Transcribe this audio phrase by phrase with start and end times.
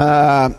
[0.00, 0.52] Ah,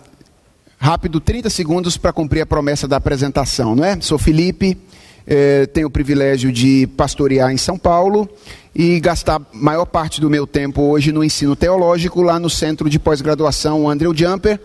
[0.78, 3.98] rápido, 30 segundos para cumprir a promessa da apresentação, não é?
[4.02, 4.78] Sou Felipe,
[5.26, 8.28] eh, tenho o privilégio de pastorear em São Paulo
[8.76, 13.00] e gastar maior parte do meu tempo hoje no ensino teológico lá no centro de
[13.00, 14.60] pós-graduação Andrew Jumper,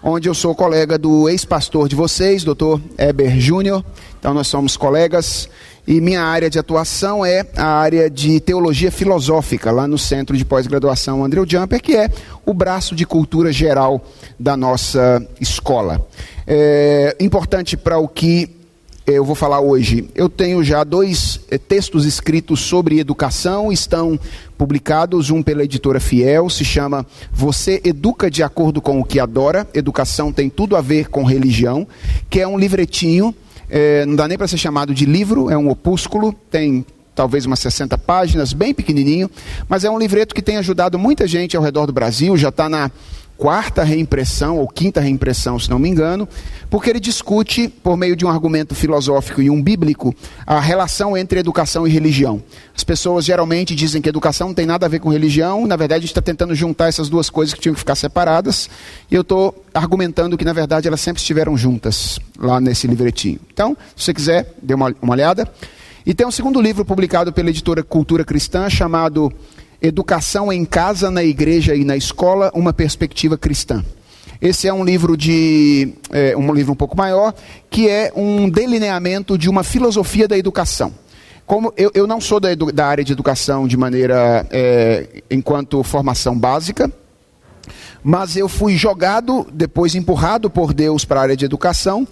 [0.00, 2.78] onde eu sou colega do ex-pastor de vocês, Dr.
[2.96, 3.84] Eber Júnior.
[4.20, 5.48] Então nós somos colegas
[5.90, 10.44] e minha área de atuação é a área de teologia filosófica, lá no Centro de
[10.44, 12.08] Pós-Graduação Andrew Jumper, que é
[12.46, 14.00] o braço de cultura geral
[14.38, 16.06] da nossa escola.
[16.46, 18.48] É importante para o que
[19.04, 20.08] eu vou falar hoje.
[20.14, 24.16] Eu tenho já dois é, textos escritos sobre educação, estão
[24.56, 29.66] publicados, um pela editora Fiel, se chama Você Educa de Acordo com o que Adora.
[29.74, 31.84] Educação tem tudo a ver com religião,
[32.28, 33.34] que é um livretinho
[33.70, 36.84] é, não dá nem para ser chamado de livro, é um opúsculo, tem
[37.14, 39.30] talvez umas 60 páginas, bem pequenininho,
[39.68, 42.68] mas é um livreto que tem ajudado muita gente ao redor do Brasil, já está
[42.68, 42.90] na
[43.40, 46.28] quarta reimpressão, ou quinta reimpressão, se não me engano,
[46.68, 50.14] porque ele discute, por meio de um argumento filosófico e um bíblico,
[50.46, 52.42] a relação entre educação e religião.
[52.76, 56.00] As pessoas geralmente dizem que educação não tem nada a ver com religião, na verdade
[56.00, 58.68] a gente está tentando juntar essas duas coisas que tinham que ficar separadas,
[59.10, 63.40] e eu estou argumentando que na verdade elas sempre estiveram juntas, lá nesse livretinho.
[63.50, 65.50] Então, se você quiser, dê uma, uma olhada.
[66.04, 69.32] E tem um segundo livro publicado pela editora Cultura Cristã, chamado
[69.82, 73.84] Educação em Casa, na Igreja e na Escola, uma perspectiva cristã.
[74.40, 77.34] Esse é um livro de é, um livro um pouco maior,
[77.68, 80.92] que é um delineamento de uma filosofia da educação.
[81.46, 86.38] Como eu, eu não sou da, da, área de educação de maneira é, enquanto formação
[86.38, 86.90] básica,
[88.02, 92.06] mas eu fui jogado, depois empurrado por Deus para a área de educação,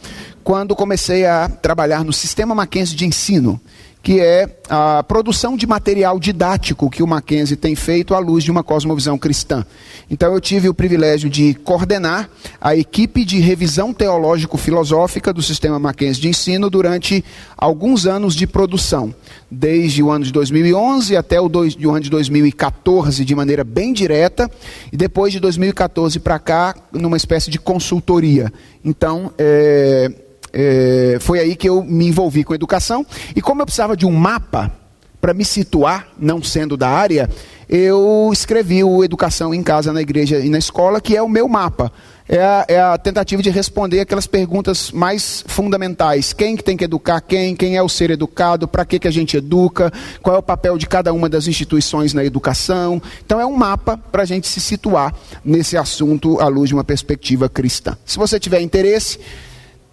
[0.44, 3.60] quando comecei a trabalhar no sistema Mackenzie de ensino
[4.02, 8.50] que é a produção de material didático que o Mackenzie tem feito à luz de
[8.50, 9.66] uma cosmovisão cristã.
[10.10, 16.22] Então eu tive o privilégio de coordenar a equipe de revisão teológico-filosófica do sistema Mackenzie
[16.22, 17.24] de ensino durante
[17.56, 19.14] alguns anos de produção,
[19.50, 23.92] desde o ano de 2011 até o, dois, o ano de 2014 de maneira bem
[23.92, 24.50] direta
[24.92, 28.52] e depois de 2014 para cá numa espécie de consultoria.
[28.84, 30.10] Então, é,
[30.52, 33.04] é, foi aí que eu me envolvi com educação.
[33.34, 34.72] E como eu precisava de um mapa
[35.20, 37.28] para me situar, não sendo da área,
[37.68, 41.48] eu escrevi o Educação em Casa, na Igreja e na Escola, que é o meu
[41.48, 41.92] mapa.
[42.28, 46.32] É a, é a, tentativa de responder aquelas perguntas mais fundamentais.
[46.32, 47.56] Quem que tem que educar quem?
[47.56, 48.68] Quem é o ser educado?
[48.68, 49.90] Para que, que a gente educa?
[50.22, 53.00] Qual é o papel de cada uma das instituições na educação?
[53.24, 56.84] Então é um mapa para a gente se situar nesse assunto à luz de uma
[56.84, 57.96] perspectiva cristã.
[58.04, 59.18] Se você tiver interesse,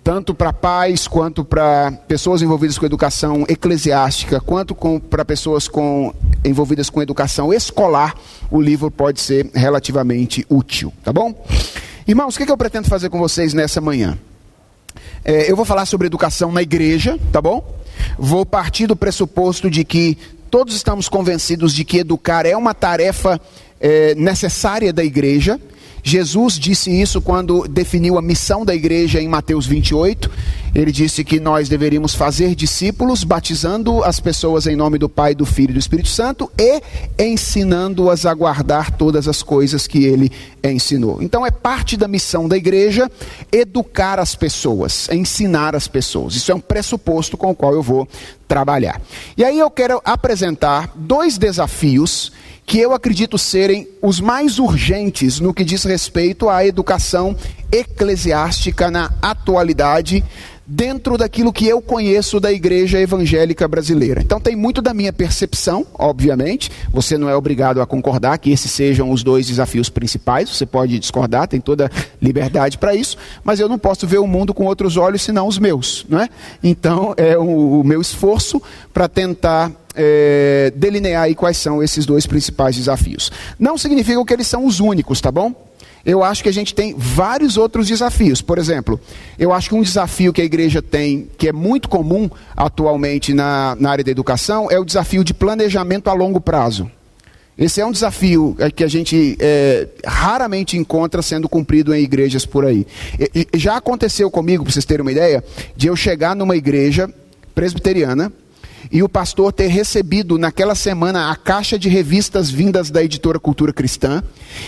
[0.05, 4.75] tanto para pais quanto para pessoas envolvidas com educação eclesiástica, quanto
[5.09, 8.13] para pessoas com, envolvidas com educação escolar,
[8.51, 11.33] o livro pode ser relativamente útil, tá bom?
[12.07, 14.15] Irmãos, o que, que eu pretendo fazer com vocês nessa manhã?
[15.23, 17.67] É, eu vou falar sobre educação na igreja, tá bom?
[18.15, 20.19] Vou partir do pressuposto de que
[20.51, 23.41] todos estamos convencidos de que educar é uma tarefa
[23.81, 25.59] é, necessária da igreja
[26.07, 30.29] Jesus disse isso quando definiu a missão da igreja em Mateus 28.
[30.75, 35.47] Ele disse que nós deveríamos fazer discípulos, batizando as pessoas em nome do Pai, do
[35.47, 36.79] Filho e do Espírito Santo e
[37.17, 40.31] ensinando-as a guardar todas as coisas que ele
[40.63, 41.23] ensinou.
[41.23, 43.09] Então é parte da missão da igreja
[43.51, 46.35] educar as pessoas, ensinar as pessoas.
[46.35, 48.07] Isso é um pressuposto com o qual eu vou
[48.47, 49.01] trabalhar.
[49.35, 52.31] E aí eu quero apresentar dois desafios
[52.65, 57.35] que eu acredito serem os mais urgentes no que diz respeito à educação
[57.71, 60.23] eclesiástica na atualidade,
[60.65, 64.21] dentro daquilo que eu conheço da igreja evangélica brasileira.
[64.21, 66.71] Então tem muito da minha percepção, obviamente.
[66.91, 70.49] Você não é obrigado a concordar que esses sejam os dois desafios principais.
[70.49, 73.17] Você pode discordar, tem toda liberdade para isso.
[73.43, 76.29] Mas eu não posso ver o mundo com outros olhos senão os meus, não é?
[76.63, 78.61] Então é o, o meu esforço
[78.93, 83.31] para tentar é, delinear aí quais são esses dois principais desafios.
[83.57, 85.64] Não significa que eles são os únicos, tá bom?
[86.05, 88.41] Eu acho que a gente tem vários outros desafios.
[88.41, 88.99] Por exemplo,
[89.39, 93.75] eu acho que um desafio que a igreja tem, que é muito comum atualmente na,
[93.79, 96.89] na área da educação, é o desafio de planejamento a longo prazo.
[97.57, 102.45] Esse é um desafio é, que a gente é, raramente encontra sendo cumprido em igrejas
[102.45, 102.85] por aí.
[103.17, 105.43] E, e já aconteceu comigo, para vocês terem uma ideia,
[105.75, 107.09] de eu chegar numa igreja
[107.55, 108.31] presbiteriana
[108.91, 113.73] e o pastor ter recebido naquela semana a caixa de revistas vindas da editora Cultura
[113.73, 114.23] Cristã,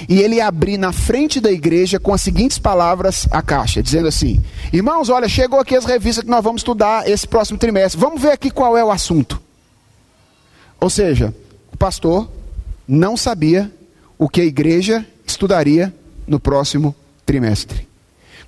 [0.08, 4.42] e ele abrir na frente da igreja com as seguintes palavras a caixa, dizendo assim:
[4.72, 8.32] Irmãos, olha, chegou aqui as revistas que nós vamos estudar esse próximo trimestre, vamos ver
[8.32, 9.42] aqui qual é o assunto.
[10.80, 11.34] Ou seja,
[11.74, 12.30] o pastor
[12.88, 13.72] não sabia
[14.18, 15.94] o que a igreja estudaria
[16.28, 17.88] no próximo trimestre.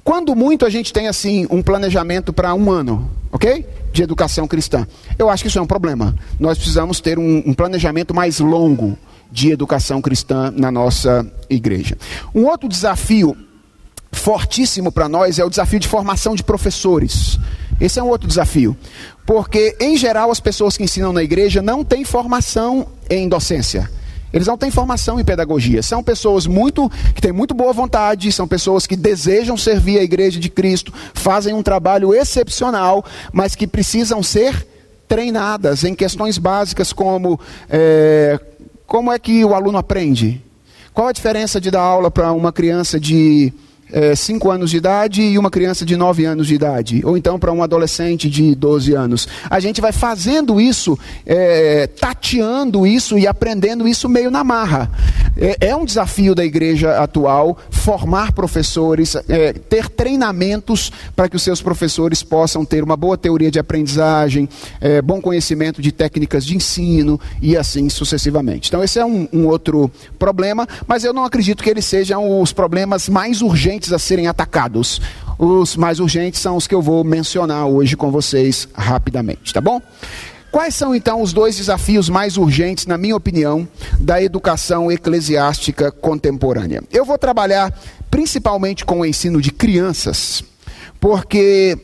[0.03, 3.65] Quando muito a gente tem assim um planejamento para um ano, ok?
[3.99, 4.87] De educação cristã.
[5.17, 6.15] Eu acho que isso é um problema.
[6.39, 8.97] Nós precisamos ter um, um planejamento mais longo
[9.29, 11.97] de educação cristã na nossa igreja.
[12.33, 13.35] Um outro desafio
[14.09, 17.37] fortíssimo para nós é o desafio de formação de professores.
[17.77, 18.73] Esse é um outro desafio.
[19.25, 23.91] Porque, em geral, as pessoas que ensinam na igreja não têm formação em docência.
[24.31, 25.81] Eles não têm formação em pedagogia.
[25.81, 30.39] São pessoas muito que têm muito boa vontade, são pessoas que desejam servir a igreja
[30.39, 33.03] de Cristo, fazem um trabalho excepcional,
[33.33, 34.67] mas que precisam ser
[35.07, 37.39] treinadas em questões básicas como
[37.69, 38.39] é,
[38.85, 40.41] como é que o aluno aprende.
[40.93, 43.53] Qual a diferença de dar aula para uma criança de
[44.15, 47.39] 5 é, anos de idade e uma criança de 9 anos de idade, ou então
[47.39, 49.27] para um adolescente de 12 anos.
[49.49, 54.89] A gente vai fazendo isso, é, tateando isso e aprendendo isso meio na marra.
[55.37, 61.41] É, é um desafio da igreja atual formar professores, é, ter treinamentos para que os
[61.41, 64.49] seus professores possam ter uma boa teoria de aprendizagem,
[64.81, 68.69] é, bom conhecimento de técnicas de ensino e assim sucessivamente.
[68.69, 72.51] Então, esse é um, um outro problema, mas eu não acredito que eles sejam os
[72.51, 75.01] problemas mais urgentes urgentes a serem atacados.
[75.37, 79.81] Os mais urgentes são os que eu vou mencionar hoje com vocês rapidamente, tá bom?
[80.51, 83.67] Quais são então os dois desafios mais urgentes, na minha opinião,
[83.99, 86.83] da educação eclesiástica contemporânea?
[86.91, 87.73] Eu vou trabalhar
[88.11, 90.43] principalmente com o ensino de crianças,
[90.99, 91.77] porque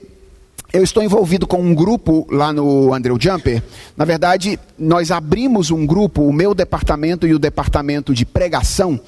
[0.76, 3.64] eu estou envolvido com um grupo lá no Andrew Jumper.
[3.96, 9.00] Na verdade, nós abrimos um grupo, o meu departamento e o departamento de pregação,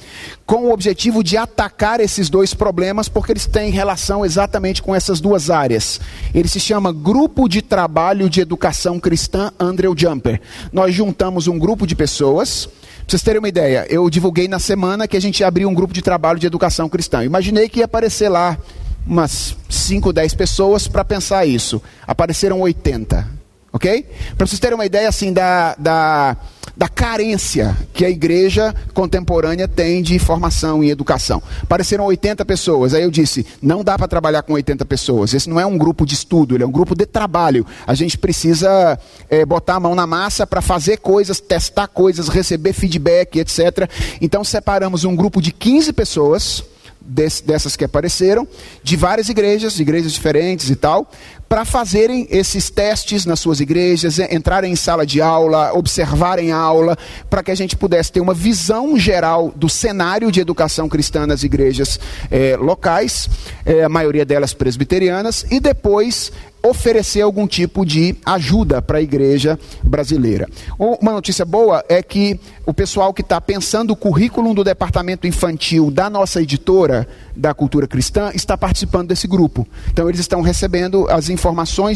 [0.45, 5.19] com o objetivo de atacar esses dois problemas, porque eles têm relação exatamente com essas
[5.19, 5.99] duas áreas.
[6.33, 10.39] Ele se chama Grupo de Trabalho de Educação Cristã Andrew Jumper.
[10.71, 12.65] Nós juntamos um grupo de pessoas.
[12.65, 15.93] Pra vocês terem uma ideia, eu divulguei na semana que a gente abriu um grupo
[15.93, 17.25] de trabalho de educação cristã.
[17.25, 18.57] Imaginei que ia aparecer lá
[19.07, 21.81] umas 5, 10 pessoas para pensar isso.
[22.05, 23.37] Apareceram 80.
[23.71, 24.05] Ok?
[24.37, 26.37] Para vocês terem uma ideia assim da, da,
[26.75, 31.43] da carência que a igreja contemporânea tem de formação e educação.
[31.61, 32.93] Apareceram 80 pessoas.
[32.93, 35.33] Aí eu disse: não dá para trabalhar com 80 pessoas.
[35.33, 37.65] Esse não é um grupo de estudo, ele é um grupo de trabalho.
[37.85, 38.97] A gente precisa
[39.29, 43.89] é, botar a mão na massa para fazer coisas, testar coisas, receber feedback, etc.
[44.21, 46.63] Então separamos um grupo de 15 pessoas
[47.07, 48.47] dessas que apareceram,
[48.83, 51.09] de várias igrejas, igrejas diferentes e tal,
[51.47, 56.97] para fazerem esses testes nas suas igrejas, entrarem em sala de aula, observarem a aula,
[57.29, 61.43] para que a gente pudesse ter uma visão geral do cenário de educação cristã nas
[61.43, 61.99] igrejas
[62.29, 63.29] eh, locais,
[63.65, 66.31] eh, a maioria delas presbiterianas, e depois
[66.63, 70.47] oferecer algum tipo de ajuda para a igreja brasileira.
[70.77, 75.89] Uma notícia boa é que o pessoal que está pensando o currículo do departamento infantil
[75.89, 79.67] da nossa editora da cultura cristã está participando desse grupo.
[79.91, 81.36] Então eles estão recebendo as informações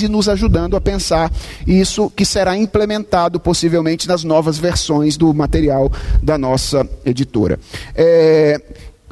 [0.04, 1.32] e nos ajudando a pensar
[1.66, 5.92] isso que será implementado possivelmente nas novas versões do material
[6.22, 7.60] da nossa editora.
[7.96, 8.62] É,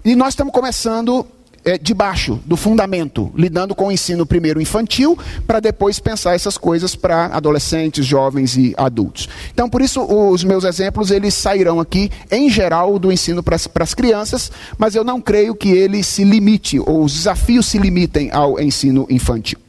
[0.04, 1.26] e nós estamos começando
[1.64, 6.58] é, de baixo, do fundamento, lidando com o ensino primeiro infantil, para depois pensar essas
[6.58, 9.28] coisas para adolescentes, jovens e adultos.
[9.54, 13.94] Então, por isso, os meus exemplos, eles sairão aqui, em geral, do ensino para as
[13.94, 18.60] crianças, mas eu não creio que ele se limite, ou os desafios se limitem ao
[18.60, 19.60] ensino infantil.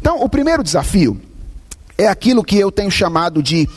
[0.00, 1.20] Então, o primeiro desafio
[1.96, 3.68] é aquilo que eu tenho chamado de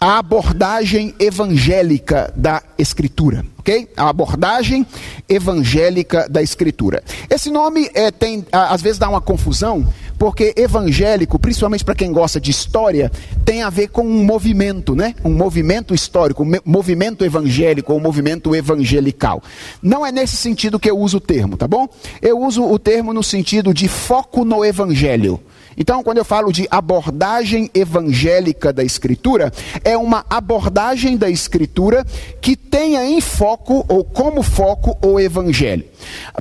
[0.00, 3.88] a abordagem evangélica da Escritura, ok?
[3.96, 4.86] A abordagem
[5.28, 7.02] evangélica da Escritura.
[7.30, 9.86] Esse nome é, tem, às vezes dá uma confusão,
[10.18, 13.10] porque evangélico, principalmente para quem gosta de história,
[13.44, 15.14] tem a ver com um movimento, né?
[15.24, 19.42] Um movimento histórico, um movimento evangélico ou um movimento evangelical.
[19.82, 21.88] Não é nesse sentido que eu uso o termo, tá bom?
[22.20, 25.40] Eu uso o termo no sentido de foco no evangelho.
[25.76, 29.52] Então, quando eu falo de abordagem evangélica da Escritura,
[29.84, 32.04] é uma abordagem da Escritura
[32.40, 35.84] que tenha em foco, ou como foco, o Evangelho.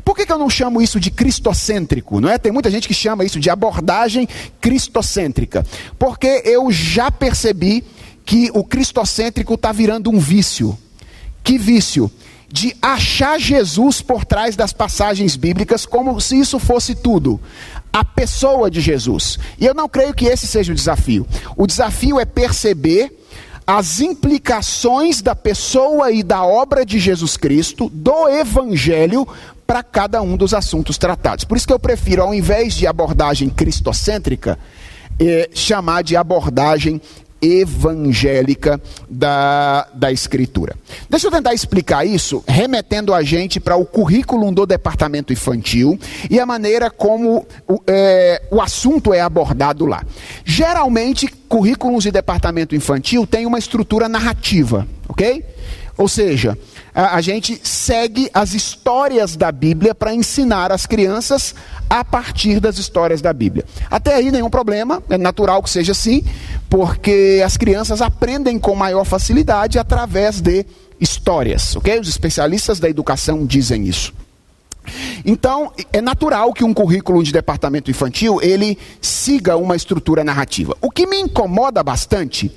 [0.03, 2.19] Por que, que eu não chamo isso de cristocêntrico?
[2.19, 2.37] Não é?
[2.37, 4.27] Tem muita gente que chama isso de abordagem
[4.59, 5.65] cristocêntrica.
[5.97, 7.83] Porque eu já percebi
[8.25, 10.77] que o cristocêntrico está virando um vício.
[11.43, 12.09] Que vício?
[12.53, 17.41] De achar Jesus por trás das passagens bíblicas como se isso fosse tudo
[17.91, 19.39] a pessoa de Jesus.
[19.59, 21.25] E eu não creio que esse seja o desafio.
[21.57, 23.11] O desafio é perceber
[23.65, 29.27] as implicações da pessoa e da obra de Jesus Cristo, do Evangelho,
[29.65, 31.45] para cada um dos assuntos tratados.
[31.45, 34.59] Por isso que eu prefiro, ao invés de abordagem cristocêntrica,
[35.19, 37.01] eh, chamar de abordagem
[37.43, 40.75] evangélica da, da Escritura.
[41.09, 46.39] Deixa eu tentar explicar isso, remetendo a gente para o currículo do departamento infantil e
[46.39, 50.03] a maneira como o, é, o assunto é abordado lá.
[50.45, 55.43] Geralmente, currículos de departamento infantil têm uma estrutura narrativa, ok?
[55.97, 56.57] Ou seja,
[56.93, 61.55] a, a gente segue as histórias da Bíblia para ensinar as crianças
[61.89, 63.65] a partir das histórias da Bíblia.
[63.89, 66.23] Até aí nenhum problema, é natural que seja assim,
[66.69, 70.65] porque as crianças aprendem com maior facilidade através de
[70.99, 71.99] histórias, ok?
[71.99, 74.13] Os especialistas da educação dizem isso.
[75.25, 80.75] Então, é natural que um currículo de departamento infantil ele siga uma estrutura narrativa.
[80.81, 82.51] O que me incomoda bastante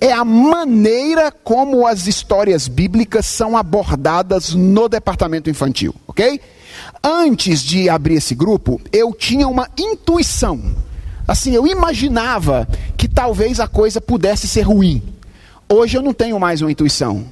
[0.00, 6.40] é a maneira como as histórias bíblicas são abordadas no departamento infantil, ok?
[7.02, 10.60] Antes de abrir esse grupo, eu tinha uma intuição.
[11.26, 15.02] Assim, eu imaginava que talvez a coisa pudesse ser ruim.
[15.68, 17.24] Hoje eu não tenho mais uma intuição.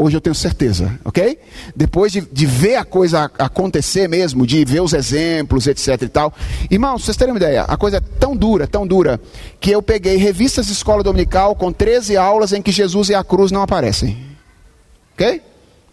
[0.00, 1.36] Hoje eu tenho certeza, ok?
[1.74, 6.32] Depois de, de ver a coisa acontecer mesmo, de ver os exemplos, etc e tal.
[6.70, 9.20] Irmãos, vocês terem uma ideia, a coisa é tão dura, tão dura,
[9.58, 13.24] que eu peguei revistas de escola dominical com 13 aulas em que Jesus e a
[13.24, 14.16] cruz não aparecem.
[15.14, 15.42] Ok?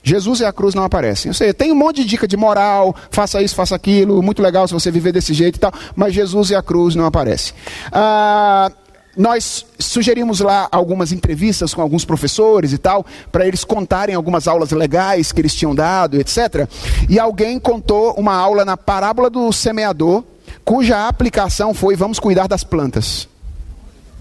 [0.04, 1.32] Jesus e a cruz não aparecem.
[1.32, 4.68] Eu sei, tem um monte de dica de moral, faça isso, faça aquilo, muito legal
[4.68, 7.56] se você viver desse jeito e tal, mas Jesus e a cruz não aparecem.
[7.92, 8.72] Ah
[9.16, 14.72] nós sugerimos lá algumas entrevistas com alguns professores e tal, para eles contarem algumas aulas
[14.72, 16.68] legais que eles tinham dado, etc.
[17.10, 20.24] E alguém contou uma aula na parábola do semeador,
[20.64, 23.28] cuja aplicação foi: vamos cuidar das plantas.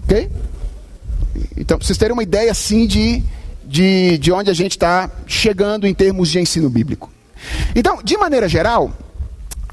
[0.03, 0.29] Ok?
[1.57, 3.21] Então, para vocês terem uma ideia assim de,
[3.65, 7.11] de, de onde a gente está chegando em termos de ensino bíblico.
[7.75, 8.91] Então, de maneira geral,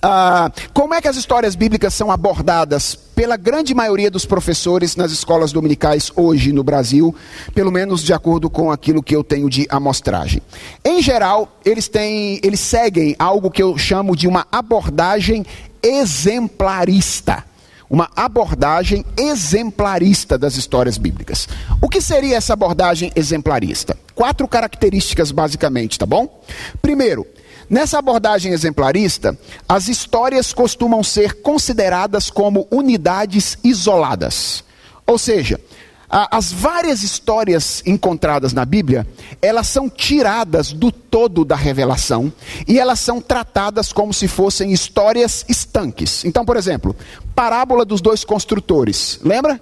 [0.03, 5.13] ah, como é que as histórias bíblicas são abordadas pela grande maioria dos professores nas
[5.13, 7.15] escolas dominicais hoje no Brasil,
[7.55, 10.43] pelo menos de acordo com aquilo que eu tenho de amostragem?
[10.85, 15.47] Em geral, eles têm, eles seguem algo que eu chamo de uma abordagem
[15.81, 17.45] exemplarista
[17.93, 21.47] uma abordagem exemplarista das histórias bíblicas.
[21.79, 23.99] O que seria essa abordagem exemplarista?
[24.15, 26.43] Quatro características, basicamente, tá bom?
[26.81, 27.27] Primeiro,
[27.73, 29.35] Nessa abordagem exemplarista,
[29.67, 34.63] as histórias costumam ser consideradas como unidades isoladas.
[35.07, 35.59] Ou seja,
[36.07, 39.07] as várias histórias encontradas na Bíblia,
[39.41, 42.31] elas são tiradas do todo da revelação
[42.69, 46.27] e elas são tratadas como se fossem histórias estanques.
[46.27, 46.95] Então, por exemplo,
[47.35, 49.19] parábola dos dois construtores.
[49.25, 49.59] Lembra?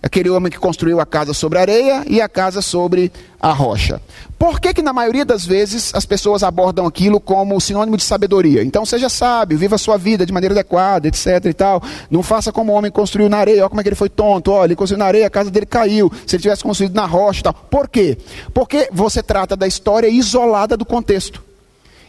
[0.00, 4.00] Aquele homem que construiu a casa sobre a areia e a casa sobre a rocha.
[4.38, 8.62] Por que, que na maioria das vezes as pessoas abordam aquilo como sinônimo de sabedoria?
[8.62, 11.82] Então seja sábio, viva a sua vida de maneira adequada, etc e tal.
[12.08, 14.52] Não faça como o homem construiu na areia, olha como é que ele foi tonto,
[14.52, 16.12] olha, ele construiu na areia, a casa dele caiu.
[16.24, 17.54] Se ele tivesse construído na rocha e tal.
[17.54, 18.16] Por quê?
[18.54, 21.42] Porque você trata da história isolada do contexto.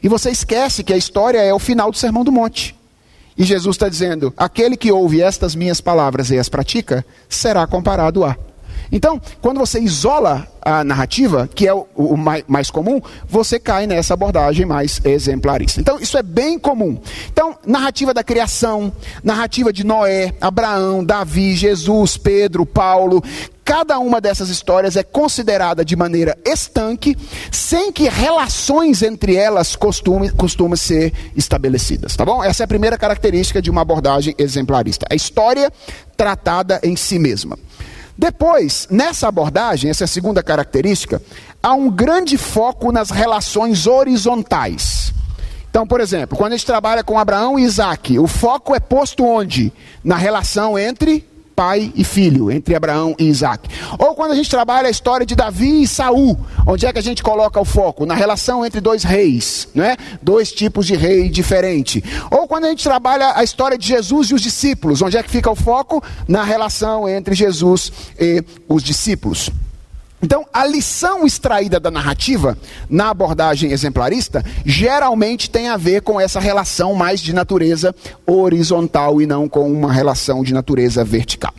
[0.04, 2.79] E você esquece que a história é o final do Sermão do Monte.
[3.40, 8.26] E Jesus está dizendo: aquele que ouve estas minhas palavras e as pratica, será comparado
[8.26, 8.36] a.
[8.92, 13.88] Então, quando você isola a narrativa, que é o, o mais, mais, comum, você cai
[13.88, 15.80] nessa abordagem mais exemplarista.
[15.80, 17.00] Então, isso é bem comum.
[17.32, 18.92] Então, narrativa da criação,
[19.24, 23.24] narrativa de Noé, Abraão, Davi, Jesus, Pedro, Paulo,
[23.70, 27.16] cada uma dessas histórias é considerada de maneira estanque,
[27.52, 32.16] sem que relações entre elas costumem, costumem ser estabelecidas.
[32.16, 32.44] Tá bom?
[32.44, 35.06] Essa é a primeira característica de uma abordagem exemplarista.
[35.08, 35.72] A história
[36.18, 37.60] tratada em si mesma.
[38.20, 41.22] Depois, nessa abordagem, essa é a segunda característica,
[41.64, 45.14] há um grande foco nas relações horizontais.
[45.70, 49.24] Então, por exemplo, quando a gente trabalha com Abraão e Isaac, o foco é posto
[49.24, 49.72] onde?
[50.04, 51.26] Na relação entre
[51.60, 53.68] pai e filho, entre Abraão e Isaac.
[53.98, 57.04] Ou quando a gente trabalha a história de Davi e Saul, onde é que a
[57.04, 58.06] gente coloca o foco?
[58.06, 59.98] Na relação entre dois reis, não é?
[60.22, 62.02] Dois tipos de rei diferente.
[62.32, 65.30] Ou quando a gente trabalha a história de Jesus e os discípulos, onde é que
[65.30, 66.02] fica o foco?
[66.30, 69.50] Na relação entre Jesus e os discípulos.
[70.22, 72.58] Então, a lição extraída da narrativa,
[72.90, 77.96] na abordagem exemplarista, geralmente tem a ver com essa relação mais de natureza
[78.26, 81.54] horizontal e não com uma relação de natureza vertical.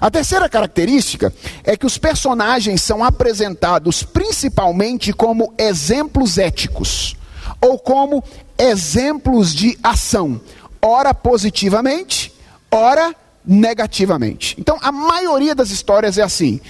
[0.00, 7.14] A terceira característica é que os personagens são apresentados principalmente como exemplos éticos,
[7.60, 8.24] ou como
[8.56, 10.40] exemplos de ação,
[10.80, 12.32] ora positivamente,
[12.70, 14.54] ora negativamente.
[14.58, 16.60] Então, a maioria das histórias é assim.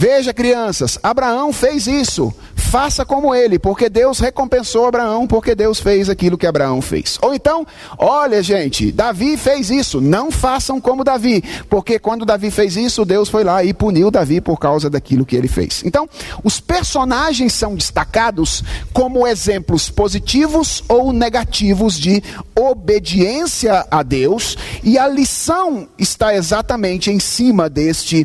[0.00, 6.08] Veja, crianças, Abraão fez isso, faça como ele, porque Deus recompensou Abraão, porque Deus fez
[6.08, 7.18] aquilo que Abraão fez.
[7.20, 7.66] Ou então,
[7.98, 13.28] olha, gente, Davi fez isso, não façam como Davi, porque quando Davi fez isso, Deus
[13.28, 15.82] foi lá e puniu Davi por causa daquilo que ele fez.
[15.84, 16.08] Então,
[16.44, 18.62] os personagens são destacados
[18.92, 22.22] como exemplos positivos ou negativos de
[22.56, 28.24] obediência a Deus, e a lição está exatamente em cima deste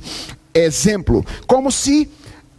[0.54, 2.10] exemplo, como se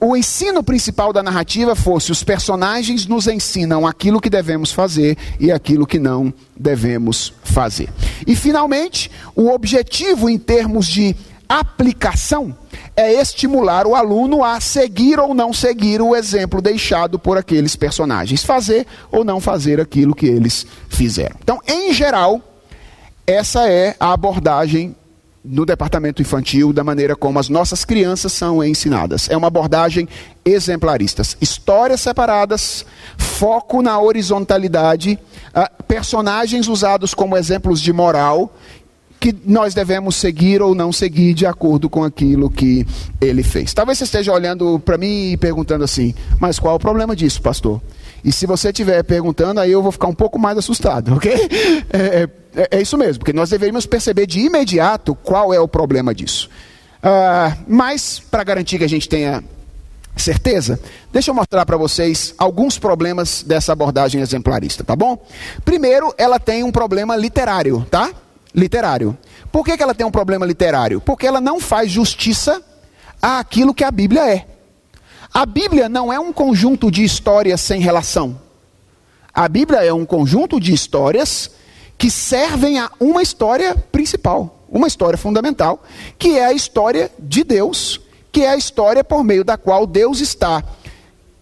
[0.00, 5.50] o ensino principal da narrativa fosse os personagens nos ensinam aquilo que devemos fazer e
[5.50, 7.88] aquilo que não devemos fazer.
[8.26, 11.16] E finalmente, o objetivo em termos de
[11.48, 12.56] aplicação
[12.96, 18.44] é estimular o aluno a seguir ou não seguir o exemplo deixado por aqueles personagens,
[18.44, 21.36] fazer ou não fazer aquilo que eles fizeram.
[21.42, 22.40] Então, em geral,
[23.26, 24.94] essa é a abordagem
[25.44, 29.28] no departamento infantil da maneira como as nossas crianças são ensinadas.
[29.28, 30.08] É uma abordagem
[30.44, 31.22] exemplarista.
[31.40, 32.86] Histórias separadas,
[33.18, 35.18] foco na horizontalidade,
[35.54, 38.54] uh, personagens usados como exemplos de moral
[39.24, 42.86] que nós devemos seguir ou não seguir de acordo com aquilo que
[43.20, 43.72] ele fez.
[43.72, 47.40] Talvez você esteja olhando para mim e perguntando assim: mas qual é o problema disso,
[47.40, 47.80] pastor?
[48.22, 51.32] E se você estiver perguntando, aí eu vou ficar um pouco mais assustado, ok?
[51.90, 56.14] É, é, é isso mesmo, porque nós deveríamos perceber de imediato qual é o problema
[56.14, 56.48] disso.
[56.98, 59.42] Uh, mas, para garantir que a gente tenha
[60.16, 60.80] certeza,
[61.12, 65.18] deixa eu mostrar para vocês alguns problemas dessa abordagem exemplarista, tá bom?
[65.64, 68.10] Primeiro, ela tem um problema literário, tá?
[68.54, 69.16] literário.
[69.50, 71.00] Por que, que ela tem um problema literário?
[71.00, 72.62] Porque ela não faz justiça
[73.20, 74.46] àquilo que a Bíblia é.
[75.32, 78.40] A Bíblia não é um conjunto de histórias sem relação.
[79.32, 81.50] A Bíblia é um conjunto de histórias
[81.96, 85.82] que servem a uma história principal, uma história fundamental,
[86.18, 88.00] que é a história de Deus,
[88.32, 90.62] que é a história por meio da qual Deus está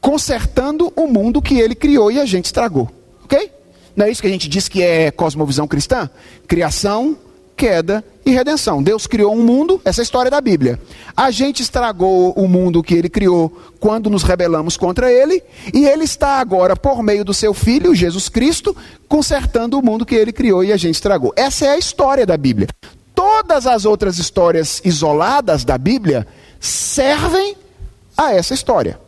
[0.00, 2.90] consertando o mundo que ele criou e a gente estragou.
[3.24, 3.50] Ok?
[3.94, 6.10] Não é isso que a gente diz que é cosmovisão cristã?
[6.46, 7.16] Criação,
[7.62, 8.82] queda e redenção.
[8.82, 10.80] Deus criou um mundo, essa é a história da Bíblia.
[11.16, 15.40] A gente estragou o mundo que ele criou quando nos rebelamos contra ele,
[15.72, 18.76] e ele está agora, por meio do seu filho, Jesus Cristo,
[19.06, 21.32] consertando o mundo que ele criou e a gente estragou.
[21.36, 22.66] Essa é a história da Bíblia.
[23.14, 26.26] Todas as outras histórias isoladas da Bíblia
[26.58, 27.56] servem
[28.16, 28.98] a essa história.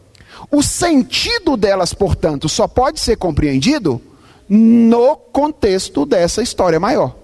[0.48, 4.00] O sentido delas, portanto, só pode ser compreendido
[4.48, 7.23] no contexto dessa história maior.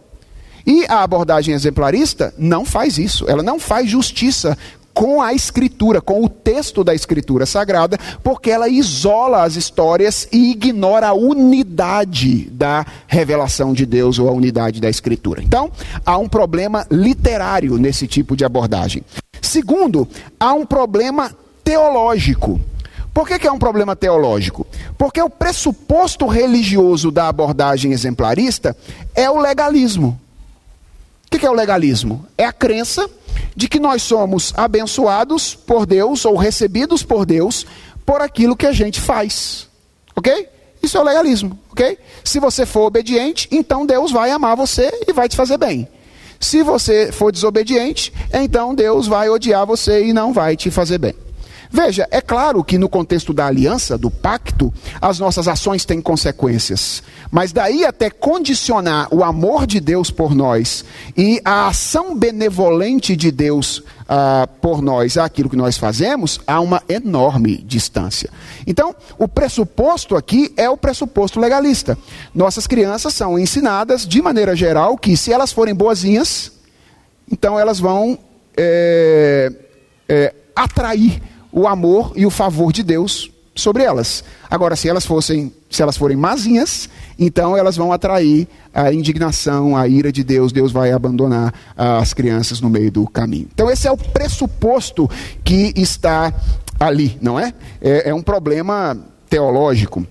[0.67, 4.57] E a abordagem exemplarista não faz isso, ela não faz justiça
[4.93, 10.51] com a escritura, com o texto da escritura sagrada, porque ela isola as histórias e
[10.51, 15.43] ignora a unidade da revelação de Deus ou a unidade da escritura.
[15.43, 15.71] Então,
[16.05, 19.03] há um problema literário nesse tipo de abordagem.
[19.41, 20.07] Segundo,
[20.39, 21.31] há um problema
[21.65, 22.61] teológico.
[23.13, 24.67] Por que, que, é um problema teológico?
[24.97, 28.77] Porque o pressuposto religioso da abordagem exemplarista
[29.15, 30.19] é o legalismo.
[31.33, 32.27] O que, é o legalismo?
[32.37, 33.09] É a crença
[33.55, 37.65] de que nós somos abençoados por Deus ou recebidos por Deus
[38.05, 39.69] por aquilo que a gente faz.
[40.17, 40.49] Ok?
[40.83, 41.57] Isso é o legalismo.
[41.71, 41.97] Ok?
[42.25, 45.89] Se você for obediente, então Deus vai amar você e vai te fazer bem.
[46.41, 51.15] Se você for desobediente, então Deus vai odiar você e não vai te fazer bem.
[51.73, 57.01] Veja, é claro que no contexto da aliança, do pacto, as nossas ações têm consequências.
[57.31, 60.85] Mas daí até condicionar o amor de Deus por nós
[61.17, 66.83] e a ação benevolente de Deus uh, por nós àquilo que nós fazemos, há uma
[66.89, 68.31] enorme distância.
[68.67, 71.97] Então, o pressuposto aqui é o pressuposto legalista.
[72.35, 76.51] Nossas crianças são ensinadas, de maneira geral, que se elas forem boazinhas,
[77.31, 78.19] então elas vão
[78.57, 79.53] é,
[80.09, 84.25] é, atrair o amor e o favor de Deus sobre elas.
[84.51, 89.87] Agora, se elas fossem, se elas forem mazinhas, então elas vão atrair a indignação, a
[89.87, 90.53] ira de Deus.
[90.53, 93.49] Deus vai abandonar uh, as crianças no meio do caminho.
[93.53, 95.09] Então, esse é o pressuposto
[95.45, 96.33] que está
[96.79, 97.53] ali, não é?
[97.81, 98.97] É, é um problema
[99.29, 100.07] teológico.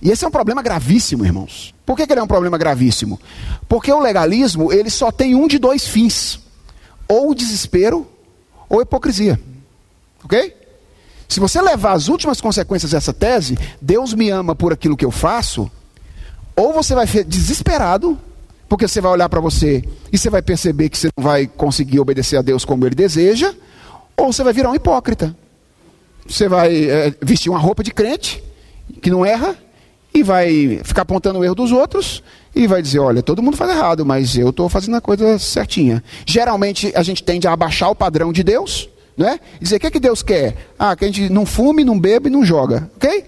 [0.00, 1.74] E esse é um problema gravíssimo, irmãos.
[1.86, 3.20] Por que, que ele é um problema gravíssimo?
[3.68, 6.40] Porque o legalismo ele só tem um de dois fins:
[7.08, 8.06] ou o desespero
[8.68, 9.38] ou a hipocrisia.
[10.24, 10.54] Ok?
[11.28, 15.10] Se você levar as últimas consequências dessa tese, Deus me ama por aquilo que eu
[15.10, 15.70] faço,
[16.54, 18.18] ou você vai ser desesperado,
[18.68, 19.82] porque você vai olhar para você
[20.12, 23.54] e você vai perceber que você não vai conseguir obedecer a Deus como ele deseja,
[24.14, 25.34] ou você vai virar um hipócrita.
[26.28, 28.44] Você vai é, vestir uma roupa de crente,
[29.00, 29.56] que não erra,
[30.14, 32.22] e vai ficar apontando o erro dos outros,
[32.54, 36.04] e vai dizer: olha, todo mundo faz errado, mas eu estou fazendo a coisa certinha.
[36.26, 39.38] Geralmente a gente tende a abaixar o padrão de Deus Né?
[39.60, 40.56] Dizer, o que, é que Deus quer?
[40.78, 42.90] Ah, que a gente não fume, não bebe e não joga.
[42.96, 43.24] Ok?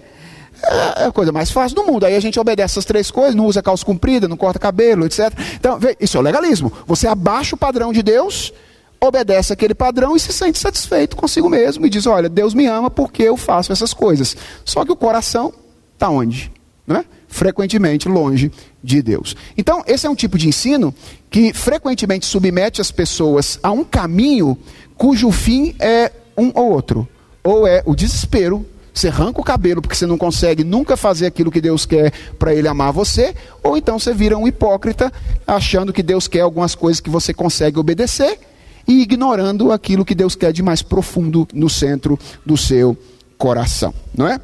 [0.63, 2.05] É, é a coisa mais fácil do mundo.
[2.05, 5.31] Aí a gente obedece essas três coisas, não usa calça comprida, não corta cabelo, etc.
[5.55, 6.71] Então, isso é o legalismo.
[6.87, 8.53] Você abaixa o padrão de Deus,
[8.99, 12.89] obedece aquele padrão e se sente satisfeito consigo mesmo e diz: Olha, Deus me ama
[12.89, 14.35] porque eu faço essas coisas.
[14.63, 15.53] Só que o coração
[15.93, 16.51] está onde?
[16.87, 17.05] Não é?
[17.27, 18.51] Frequentemente longe
[18.83, 19.35] de Deus.
[19.57, 20.93] Então, esse é um tipo de ensino
[21.29, 24.57] que frequentemente submete as pessoas a um caminho
[24.97, 27.07] cujo fim é um ou outro.
[27.43, 31.51] Ou é o desespero, você arranca o cabelo porque você não consegue nunca fazer aquilo
[31.51, 35.11] que Deus quer para Ele amar você, ou então você vira um hipócrita,
[35.45, 38.39] achando que Deus quer algumas coisas que você consegue obedecer
[38.87, 42.97] e ignorando aquilo que Deus quer de mais profundo no centro do seu
[43.37, 44.39] coração, não é?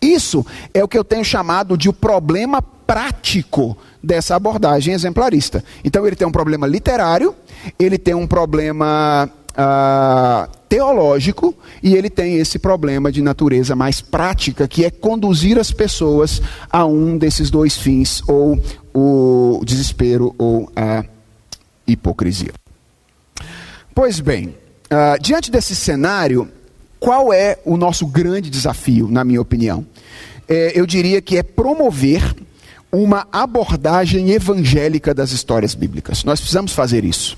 [0.00, 5.64] Isso é o que eu tenho chamado de o problema prático dessa abordagem exemplarista.
[5.82, 7.34] Então ele tem um problema literário,
[7.78, 14.68] ele tem um problema uh, teológico e ele tem esse problema de natureza mais prática,
[14.68, 18.60] que é conduzir as pessoas a um desses dois fins, ou
[18.92, 21.04] o desespero ou a
[21.86, 22.52] hipocrisia.
[23.94, 24.56] Pois bem,
[24.90, 26.48] uh, diante desse cenário,
[26.98, 29.86] qual é o nosso grande desafio, na minha opinião?
[30.48, 32.34] É, eu diria que é promover
[32.90, 36.24] uma abordagem evangélica das histórias bíblicas.
[36.24, 37.36] Nós precisamos fazer isso.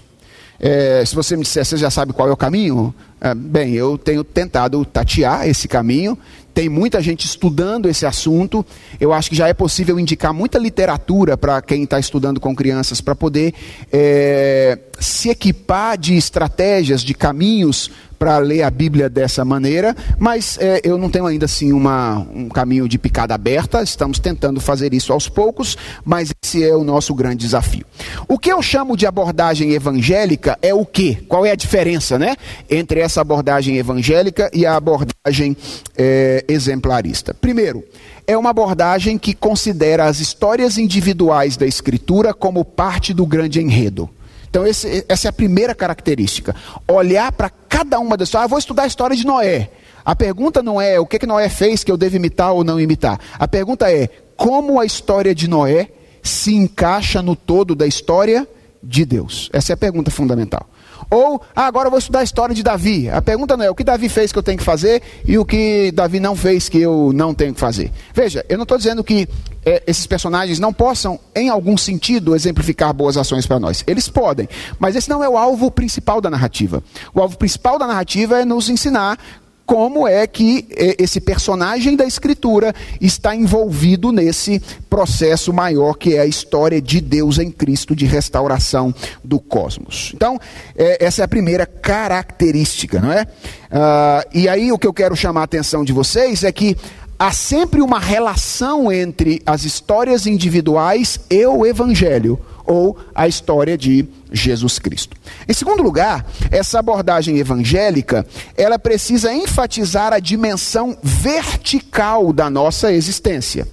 [0.58, 2.94] É, se você me disser, você já sabe qual é o caminho?
[3.20, 6.18] É, bem, eu tenho tentado tatear esse caminho.
[6.52, 8.64] Tem muita gente estudando esse assunto.
[8.98, 13.00] Eu acho que já é possível indicar muita literatura para quem está estudando com crianças
[13.00, 13.52] para poder
[13.92, 20.80] é, se equipar de estratégias, de caminhos para ler a Bíblia dessa maneira, mas é,
[20.82, 25.12] eu não tenho ainda assim uma, um caminho de picada aberta, estamos tentando fazer isso
[25.12, 27.84] aos poucos, mas esse é o nosso grande desafio.
[28.26, 31.18] O que eu chamo de abordagem evangélica é o quê?
[31.28, 32.36] Qual é a diferença né,
[32.70, 35.56] entre essa abordagem evangélica e a abordagem
[35.96, 37.32] é, exemplarista?
[37.34, 37.82] Primeiro,
[38.26, 44.10] é uma abordagem que considera as histórias individuais da Escritura como parte do grande enredo.
[44.48, 46.54] Então, esse, essa é a primeira característica.
[46.88, 48.46] Olhar para cada uma das histórias.
[48.46, 49.70] Ah, vou estudar a história de Noé.
[50.04, 52.80] A pergunta não é o que, que Noé fez que eu devo imitar ou não
[52.80, 53.18] imitar.
[53.38, 55.90] A pergunta é como a história de Noé
[56.22, 58.46] se encaixa no todo da história
[58.82, 59.50] de Deus.
[59.52, 60.68] Essa é a pergunta fundamental.
[61.10, 63.08] Ou, ah, agora eu vou estudar a história de Davi.
[63.08, 65.44] A pergunta não é o que Davi fez que eu tenho que fazer e o
[65.44, 67.92] que Davi não fez que eu não tenho que fazer.
[68.14, 69.28] Veja, eu não estou dizendo que
[69.64, 73.82] é, esses personagens não possam, em algum sentido, exemplificar boas ações para nós.
[73.86, 76.82] Eles podem, mas esse não é o alvo principal da narrativa.
[77.14, 79.18] O alvo principal da narrativa é nos ensinar
[79.66, 86.20] como é que eh, esse personagem da escritura está envolvido nesse processo maior que é
[86.20, 90.12] a história de Deus em Cristo de restauração do cosmos.
[90.14, 90.38] Então,
[90.76, 93.26] é, essa é a primeira característica, não é?
[93.70, 96.76] Ah, e aí o que eu quero chamar a atenção de vocês é que
[97.18, 104.06] há sempre uma relação entre as histórias individuais e o evangelho ou a história de
[104.30, 105.16] Jesus Cristo.
[105.48, 108.26] Em segundo lugar, essa abordagem evangélica,
[108.56, 113.68] ela precisa enfatizar a dimensão vertical da nossa existência.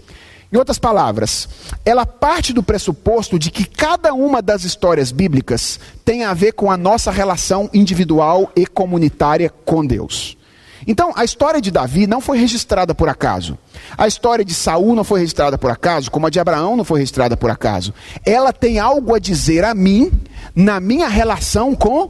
[0.51, 1.49] Em outras palavras,
[1.83, 6.69] ela parte do pressuposto de que cada uma das histórias bíblicas tem a ver com
[6.69, 10.37] a nossa relação individual e comunitária com Deus.
[10.87, 13.57] Então, a história de Davi não foi registrada por acaso.
[13.97, 16.99] A história de Saul não foi registrada por acaso, como a de Abraão não foi
[16.99, 17.93] registrada por acaso.
[18.25, 20.11] Ela tem algo a dizer a mim
[20.55, 22.09] na minha relação com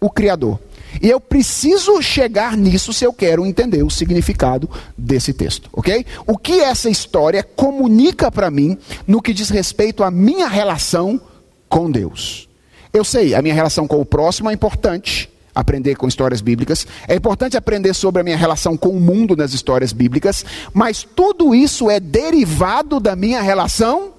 [0.00, 0.58] o Criador.
[1.02, 6.04] E eu preciso chegar nisso se eu quero entender o significado desse texto, ok?
[6.26, 8.76] O que essa história comunica para mim
[9.06, 11.20] no que diz respeito à minha relação
[11.68, 12.48] com Deus?
[12.92, 17.16] Eu sei, a minha relação com o próximo é importante aprender com histórias bíblicas, é
[17.16, 21.90] importante aprender sobre a minha relação com o mundo nas histórias bíblicas, mas tudo isso
[21.90, 24.12] é derivado da minha relação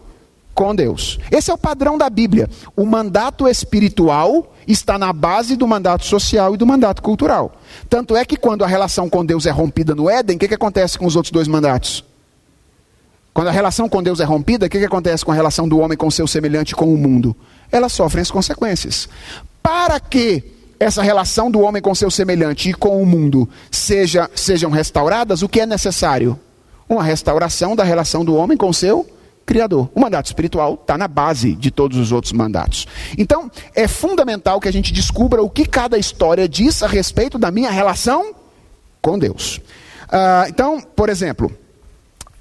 [0.53, 1.17] com Deus.
[1.31, 2.49] Esse é o padrão da Bíblia.
[2.75, 7.53] O mandato espiritual está na base do mandato social e do mandato cultural.
[7.89, 10.55] Tanto é que quando a relação com Deus é rompida no Éden, o que, que
[10.55, 12.03] acontece com os outros dois mandatos?
[13.33, 15.79] Quando a relação com Deus é rompida, o que, que acontece com a relação do
[15.79, 17.33] homem com seu semelhante com o mundo?
[17.71, 19.07] Elas sofrem as consequências.
[19.63, 24.71] Para que essa relação do homem com seu semelhante e com o mundo seja, sejam
[24.71, 26.39] restauradas, o que é necessário?
[26.87, 29.05] Uma restauração da relação do homem com seu
[29.45, 29.89] Criador.
[29.95, 32.85] O mandato espiritual está na base de todos os outros mandatos.
[33.17, 37.49] Então, é fundamental que a gente descubra o que cada história diz a respeito da
[37.49, 38.35] minha relação
[39.01, 39.57] com Deus.
[40.05, 41.51] Uh, então, por exemplo,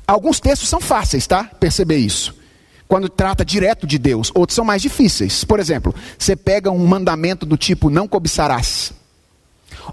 [0.07, 1.45] alguns textos são fáceis, tá?
[1.59, 2.38] Perceber isso
[2.89, 4.33] quando trata direto de Deus.
[4.35, 5.45] Outros são mais difíceis.
[5.45, 8.93] Por exemplo, você pega um mandamento do tipo não cobiçarás.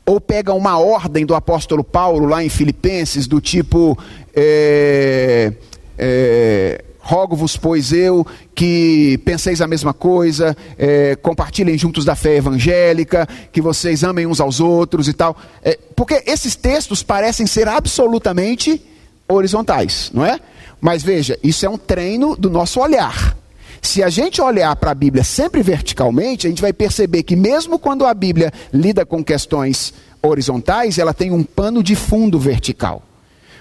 [0.05, 3.97] Ou pega uma ordem do apóstolo Paulo lá em Filipenses, do tipo.
[4.33, 5.53] É,
[5.97, 13.29] é, Rogo-vos, pois eu, que penseis a mesma coisa, é, compartilhem juntos da fé evangélica,
[13.51, 15.37] que vocês amem uns aos outros e tal.
[15.61, 18.83] É, porque esses textos parecem ser absolutamente
[19.27, 20.39] horizontais, não é?
[20.79, 23.35] Mas veja, isso é um treino do nosso olhar.
[23.81, 27.77] Se a gente olhar para a Bíblia sempre verticalmente, a gente vai perceber que, mesmo
[27.77, 33.03] quando a Bíblia lida com questões horizontais, ela tem um pano de fundo vertical.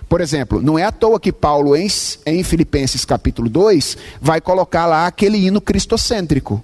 [0.08, 1.88] Por exemplo, não é à toa que Paulo, em,
[2.26, 6.62] em Filipenses capítulo 2, vai colocar lá aquele hino cristocêntrico.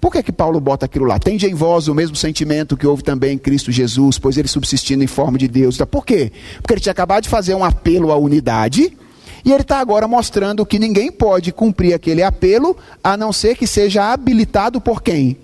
[0.00, 1.18] Por que, que Paulo bota aquilo lá?
[1.18, 5.02] Tende em vós o mesmo sentimento que houve também em Cristo Jesus, pois ele subsistindo
[5.02, 5.78] em forma de Deus.
[5.90, 6.30] Por quê?
[6.60, 8.96] Porque ele tinha acabado de fazer um apelo à unidade,
[9.44, 13.66] e ele está agora mostrando que ninguém pode cumprir aquele apelo, a não ser que
[13.66, 15.36] seja habilitado por quem?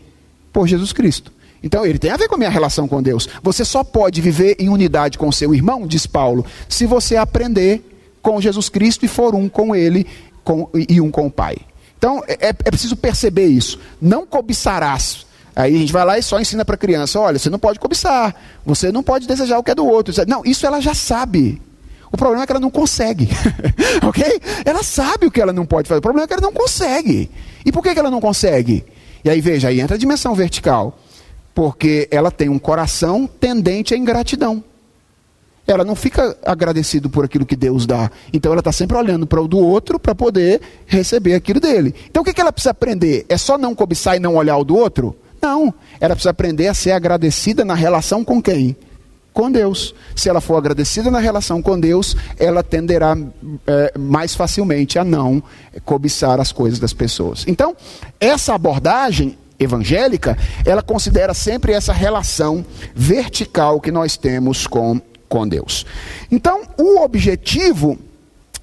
[0.52, 1.32] Por Jesus Cristo.
[1.62, 3.28] Então ele tem a ver com a minha relação com Deus.
[3.42, 7.84] Você só pode viver em unidade com seu irmão, diz Paulo, se você aprender
[8.22, 10.06] com Jesus Cristo e for um com ele
[10.42, 11.56] com, e um com o Pai.
[11.98, 13.78] Então é, é preciso perceber isso.
[14.00, 15.26] Não cobiçarás.
[15.54, 17.78] Aí a gente vai lá e só ensina para a criança: olha, você não pode
[17.78, 18.34] cobiçar,
[18.64, 20.14] você não pode desejar o que é do outro.
[20.26, 21.60] Não, isso ela já sabe.
[22.12, 23.28] O problema é que ela não consegue.
[24.06, 24.24] ok?
[24.64, 25.98] Ela sabe o que ela não pode fazer.
[25.98, 27.30] O problema é que ela não consegue.
[27.64, 28.84] E por que, que ela não consegue?
[29.24, 30.98] E aí veja, aí entra a dimensão vertical
[31.54, 34.62] porque ela tem um coração tendente à ingratidão.
[35.66, 38.10] Ela não fica agradecido por aquilo que Deus dá.
[38.32, 41.94] Então ela está sempre olhando para o do outro para poder receber aquilo dele.
[42.08, 43.24] Então o que, que ela precisa aprender?
[43.28, 45.16] É só não cobiçar e não olhar o do outro?
[45.40, 45.72] Não.
[46.00, 48.76] Ela precisa aprender a ser agradecida na relação com quem?
[49.32, 49.94] Com Deus.
[50.16, 53.16] Se ela for agradecida na relação com Deus, ela tenderá
[53.66, 55.42] é, mais facilmente a não
[55.84, 57.44] cobiçar as coisas das pessoas.
[57.46, 57.76] Então,
[58.18, 62.64] essa abordagem evangélica, ela considera sempre essa relação
[62.94, 65.84] vertical que nós temos com, com Deus.
[66.30, 67.98] Então, o objetivo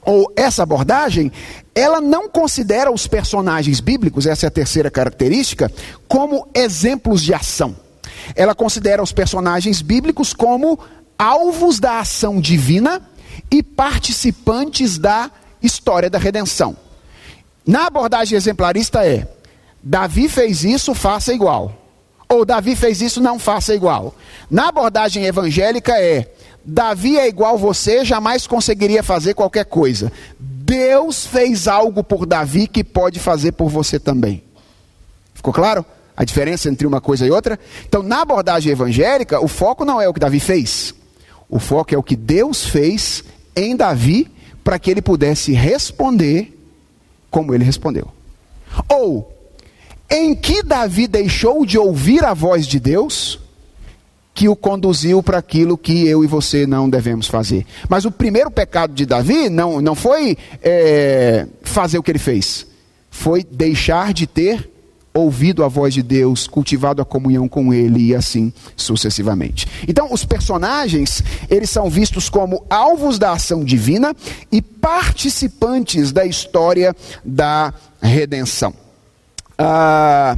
[0.08, 1.30] ou essa abordagem,
[1.75, 5.69] ela não considera os personagens bíblicos, essa é a terceira característica,
[6.08, 7.75] como exemplos de ação.
[8.35, 10.79] Ela considera os personagens bíblicos como
[11.17, 13.01] alvos da ação divina
[13.49, 16.75] e participantes da história da redenção.
[17.65, 19.27] Na abordagem exemplarista é
[19.81, 21.73] Davi fez isso, faça igual.
[22.29, 24.13] Ou Davi fez isso, não faça igual.
[24.49, 26.29] Na abordagem evangélica é:
[26.63, 30.11] Davi é igual você, jamais conseguiria fazer qualquer coisa.
[30.39, 34.43] Deus fez algo por Davi que pode fazer por você também.
[35.33, 35.85] Ficou claro?
[36.17, 37.60] A diferença entre uma coisa e outra?
[37.88, 40.95] Então, na abordagem evangélica, o foco não é o que Davi fez.
[41.47, 43.23] O foco é o que Deus fez
[43.56, 44.27] em Davi
[44.63, 46.60] para que ele pudesse responder
[47.30, 48.08] como ele respondeu.
[48.89, 49.32] Ou
[50.10, 53.39] em que Davi deixou de ouvir a voz de Deus,
[54.34, 57.65] que o conduziu para aquilo que eu e você não devemos fazer.
[57.88, 62.65] Mas o primeiro pecado de Davi não, não foi é, fazer o que ele fez,
[63.10, 64.69] foi deixar de ter
[65.17, 69.67] ouvido a voz de Deus, cultivado a comunhão com Ele e assim sucessivamente.
[69.88, 74.15] Então, os personagens, eles são vistos como alvos da ação divina
[74.51, 78.73] e participantes da história da redenção.
[79.58, 80.38] Ah,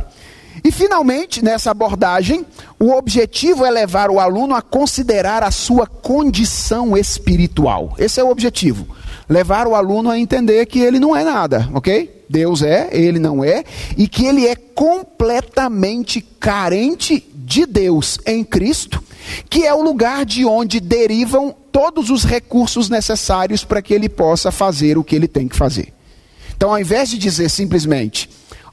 [0.63, 2.45] e finalmente, nessa abordagem,
[2.79, 7.93] o objetivo é levar o aluno a considerar a sua condição espiritual.
[7.97, 8.87] Esse é o objetivo.
[9.27, 12.18] Levar o aluno a entender que ele não é nada, ok?
[12.29, 13.63] Deus é, ele não é,
[13.97, 19.03] e que ele é completamente carente de Deus em Cristo,
[19.49, 24.51] que é o lugar de onde derivam todos os recursos necessários para que ele possa
[24.51, 25.93] fazer o que ele tem que fazer.
[26.55, 28.29] Então, ao invés de dizer simplesmente,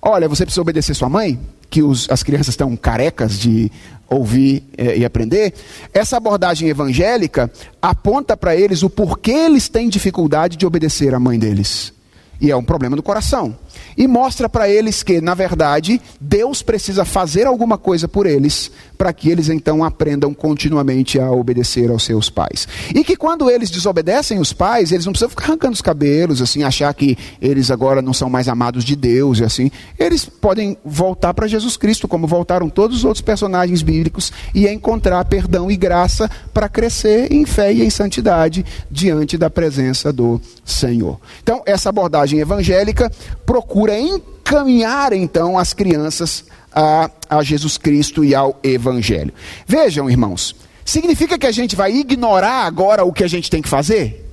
[0.09, 1.37] Olha, você precisa obedecer sua mãe,
[1.69, 3.73] que os, as crianças estão carecas de
[4.09, 5.53] ouvir é, e aprender.
[5.93, 7.51] Essa abordagem evangélica
[7.83, 11.93] aponta para eles o porquê eles têm dificuldade de obedecer à mãe deles.
[12.41, 13.57] E é um problema do coração
[13.97, 19.13] e mostra para eles que, na verdade, Deus precisa fazer alguma coisa por eles, para
[19.13, 22.67] que eles então aprendam continuamente a obedecer aos seus pais.
[22.95, 26.63] E que quando eles desobedecem os pais, eles não precisam ficar arrancando os cabelos, assim,
[26.63, 29.71] achar que eles agora não são mais amados de Deus e assim.
[29.99, 35.25] Eles podem voltar para Jesus Cristo, como voltaram todos os outros personagens bíblicos, e encontrar
[35.25, 41.19] perdão e graça para crescer em fé e em santidade diante da presença do Senhor.
[41.43, 43.11] Então, essa abordagem evangélica
[43.45, 49.35] procura procura encaminhar então as crianças a, a Jesus Cristo e ao Evangelho.
[49.67, 53.69] Vejam, irmãos, significa que a gente vai ignorar agora o que a gente tem que
[53.69, 54.25] fazer?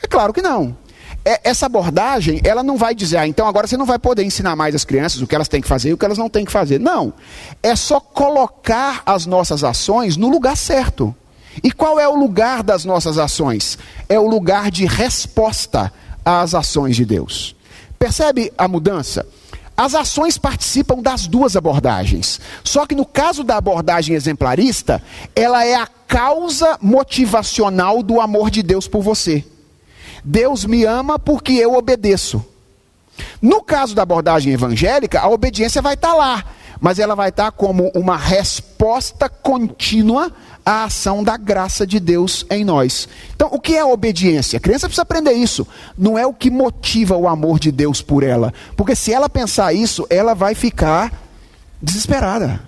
[0.00, 0.76] É claro que não.
[1.24, 4.54] é, essa abordagem, ela não vai dizer, ah, então agora você não vai poder ensinar
[4.54, 6.44] mais as crianças o que elas têm que fazer e o que elas não têm
[6.44, 6.78] que fazer.
[6.78, 7.12] Não.
[7.62, 11.14] É só colocar as nossas ações no lugar certo.
[11.62, 13.78] E qual é o lugar das nossas ações?
[14.08, 15.92] É o lugar de resposta
[16.24, 17.56] às ações de Deus.
[18.04, 19.26] Percebe a mudança?
[19.74, 22.38] As ações participam das duas abordagens.
[22.62, 25.02] Só que no caso da abordagem exemplarista,
[25.34, 29.42] ela é a causa motivacional do amor de Deus por você.
[30.22, 32.44] Deus me ama porque eu obedeço.
[33.40, 36.44] No caso da abordagem evangélica, a obediência vai estar lá,
[36.80, 40.32] mas ela vai estar como uma resposta contínua
[40.64, 43.08] à ação da graça de Deus em nós.
[43.34, 44.56] Então, o que é a obediência?
[44.56, 45.66] A criança precisa aprender isso.
[45.96, 49.72] Não é o que motiva o amor de Deus por ela, porque se ela pensar
[49.72, 51.12] isso, ela vai ficar
[51.80, 52.60] desesperada,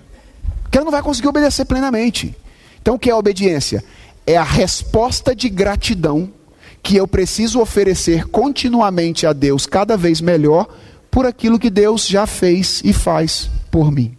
[0.63, 2.35] porque ela não vai conseguir obedecer plenamente.
[2.81, 3.83] Então, o que é a obediência?
[4.25, 6.31] É a resposta de gratidão
[6.83, 10.67] que eu preciso oferecer continuamente a Deus, cada vez melhor,
[11.17, 14.15] por aquilo que Deus já fez e faz por mim.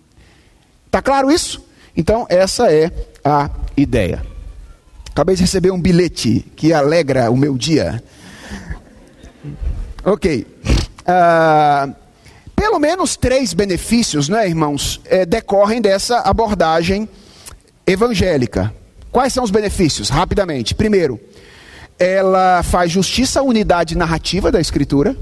[0.91, 1.65] Tá claro isso?
[1.97, 2.91] Então, essa é
[3.25, 4.21] a ideia.
[5.09, 8.03] Acabei de receber um bilhete que alegra o meu dia.
[10.05, 10.45] Ok.
[11.03, 11.95] Uh,
[12.57, 17.09] pelo menos três benefícios, né, irmãos, é, decorrem dessa abordagem
[17.87, 18.75] evangélica.
[19.13, 20.09] Quais são os benefícios?
[20.09, 20.75] Rapidamente.
[20.75, 21.21] Primeiro,
[21.97, 25.17] ela faz justiça à unidade narrativa da Escritura.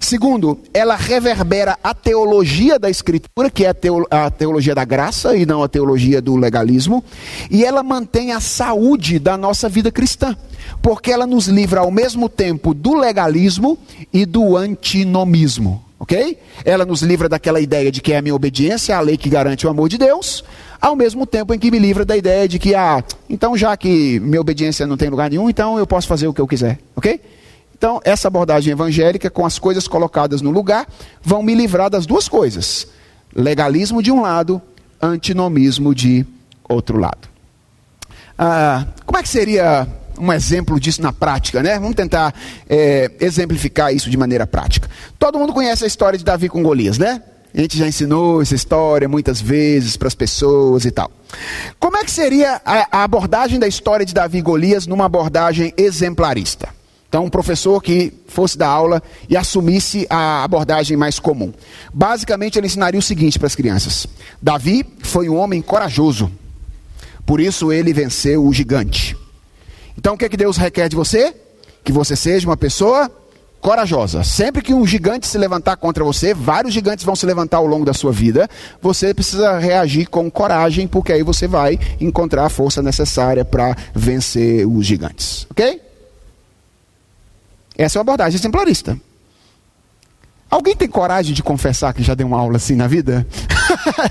[0.00, 3.74] Segundo, ela reverbera a teologia da Escritura, que é
[4.10, 7.02] a, teologia da graça e não a teologia do legalismo.
[7.50, 10.36] E ela mantém a saúde da nossa vida cristã,
[10.80, 13.76] porque ela nos livra ao mesmo tempo do legalismo
[14.12, 15.82] e do antinomismo.
[15.98, 16.38] Ok?
[16.64, 19.66] Ela nos livra daquela ideia de que é a minha obediência à lei que garante
[19.66, 20.44] o amor de Deus,
[20.80, 24.20] ao mesmo tempo em que me livra da ideia de que, ah, então já que
[24.20, 26.78] minha obediência não tem lugar nenhum, então eu posso fazer o que eu quiser.
[26.94, 27.20] Ok?
[27.78, 30.86] Então, essa abordagem evangélica, com as coisas colocadas no lugar,
[31.22, 32.88] vão me livrar das duas coisas:
[33.34, 34.60] legalismo de um lado,
[35.00, 36.26] antinomismo de
[36.68, 37.28] outro lado.
[38.36, 39.86] Ah, como é que seria
[40.18, 41.78] um exemplo disso na prática, né?
[41.78, 42.34] Vamos tentar
[42.68, 44.90] é, exemplificar isso de maneira prática.
[45.16, 47.22] Todo mundo conhece a história de Davi com Golias, né?
[47.54, 51.10] A gente já ensinou essa história muitas vezes para as pessoas e tal.
[51.78, 55.72] Como é que seria a, a abordagem da história de Davi e Golias numa abordagem
[55.76, 56.77] exemplarista?
[57.08, 61.52] Então, um professor que fosse dar aula e assumisse a abordagem mais comum.
[61.92, 64.06] Basicamente, ele ensinaria o seguinte para as crianças:
[64.42, 66.30] Davi foi um homem corajoso,
[67.24, 69.16] por isso ele venceu o gigante.
[69.96, 71.34] Então, o que, é que Deus requer de você?
[71.82, 73.10] Que você seja uma pessoa
[73.58, 74.22] corajosa.
[74.22, 77.86] Sempre que um gigante se levantar contra você, vários gigantes vão se levantar ao longo
[77.86, 78.48] da sua vida.
[78.82, 84.66] Você precisa reagir com coragem, porque aí você vai encontrar a força necessária para vencer
[84.66, 85.46] os gigantes.
[85.50, 85.87] Ok?
[87.78, 88.98] Essa é uma abordagem exemplarista.
[90.50, 93.24] Alguém tem coragem de confessar que já deu uma aula assim na vida?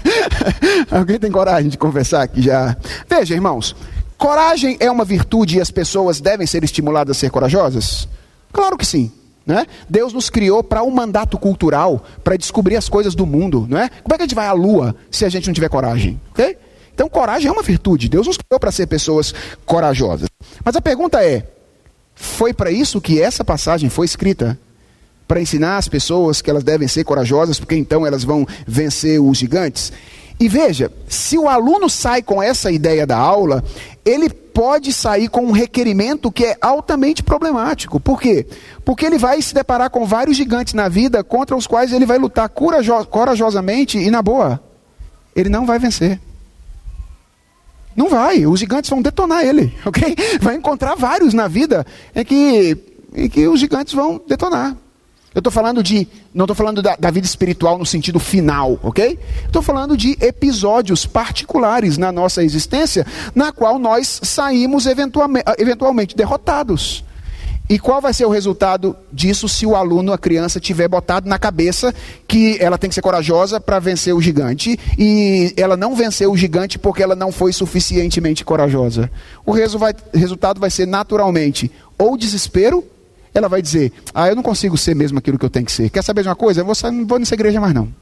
[0.90, 2.78] Alguém tem coragem de confessar que já.
[3.10, 3.76] Veja, irmãos,
[4.18, 8.08] coragem é uma virtude e as pessoas devem ser estimuladas a ser corajosas?
[8.54, 9.12] Claro que sim.
[9.46, 9.66] Né?
[9.90, 13.66] Deus nos criou para um mandato cultural, para descobrir as coisas do mundo.
[13.70, 13.90] Não é?
[13.90, 16.20] Como é que a gente vai à lua se a gente não tiver coragem?
[16.32, 16.58] Okay?
[16.94, 18.10] Então, coragem é uma virtude.
[18.10, 19.34] Deus nos criou para ser pessoas
[19.66, 20.28] corajosas.
[20.64, 21.48] Mas a pergunta é:
[22.18, 24.60] foi para isso que essa passagem foi escrita
[25.28, 29.38] para ensinar as pessoas que elas devem ser corajosas, porque então elas vão vencer os
[29.38, 29.94] gigantes.
[30.40, 33.64] E veja, se o aluno sai com essa ideia da aula,
[34.04, 38.00] ele pode sair com um requerimento que é altamente problemático.
[38.00, 38.48] Por quê?
[38.84, 42.18] Porque ele vai se deparar com vários gigantes na vida contra os quais ele vai
[42.18, 44.62] lutar corajosamente e na boa.
[45.36, 46.20] Ele não vai vencer.
[47.98, 50.16] Não vai, os gigantes vão detonar ele, ok?
[50.40, 51.84] Vai encontrar vários na vida
[52.16, 52.78] em que,
[53.16, 54.78] em que os gigantes vão detonar.
[55.34, 59.20] Eu estou falando de, não estou falando da, da, vida espiritual no sentido final, ok?
[59.46, 63.06] Estou falando de episódios particulares na nossa existência,
[63.36, 67.04] na qual nós saímos eventualmente, eventualmente derrotados.
[67.70, 71.38] E qual vai ser o resultado disso se o aluno, a criança, tiver botado na
[71.38, 71.94] cabeça
[72.26, 76.38] que ela tem que ser corajosa para vencer o gigante e ela não venceu o
[76.38, 79.12] gigante porque ela não foi suficientemente corajosa?
[79.46, 82.84] O resu vai, resultado vai ser naturalmente ou desespero,
[83.34, 85.90] ela vai dizer: Ah, eu não consigo ser mesmo aquilo que eu tenho que ser.
[85.90, 86.62] Quer saber de uma coisa?
[86.62, 87.94] Eu vou, não vou nessa igreja mais não.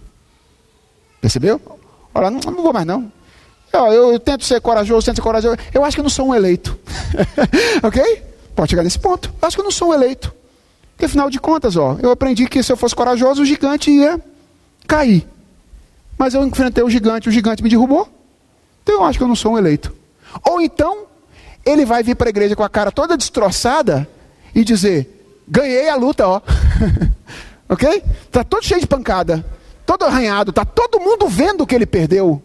[1.20, 1.60] Percebeu?
[2.14, 3.12] Olha, não, não vou mais não.
[3.74, 5.58] Eu, eu, eu tento ser corajoso, tento ser corajoso.
[5.74, 6.78] Eu acho que eu não sou um eleito.
[7.82, 8.35] ok?
[8.56, 9.34] Pode chegar nesse ponto.
[9.42, 10.34] Acho que eu não sou eleito.
[10.92, 14.20] Porque afinal de contas, ó, eu aprendi que se eu fosse corajoso, o gigante ia
[14.88, 15.28] cair.
[16.18, 18.08] Mas eu enfrentei o gigante, o gigante me derrubou.
[18.82, 19.94] Então eu acho que eu não sou um eleito.
[20.48, 21.06] Ou então,
[21.66, 24.08] ele vai vir para a igreja com a cara toda destroçada
[24.54, 26.42] e dizer: ganhei a luta, ó.
[27.68, 28.04] ok?
[28.26, 29.46] Está todo cheio de pancada,
[29.86, 32.42] todo arranhado, está todo mundo vendo que ele perdeu.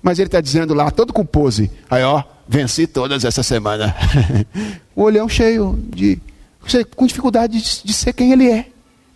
[0.00, 1.70] Mas ele está dizendo lá, todo com pose.
[1.90, 3.94] Aí, ó, venci todas essa semana.
[4.94, 6.18] o olhão cheio de.
[6.96, 8.66] com dificuldade de, ser quem ele é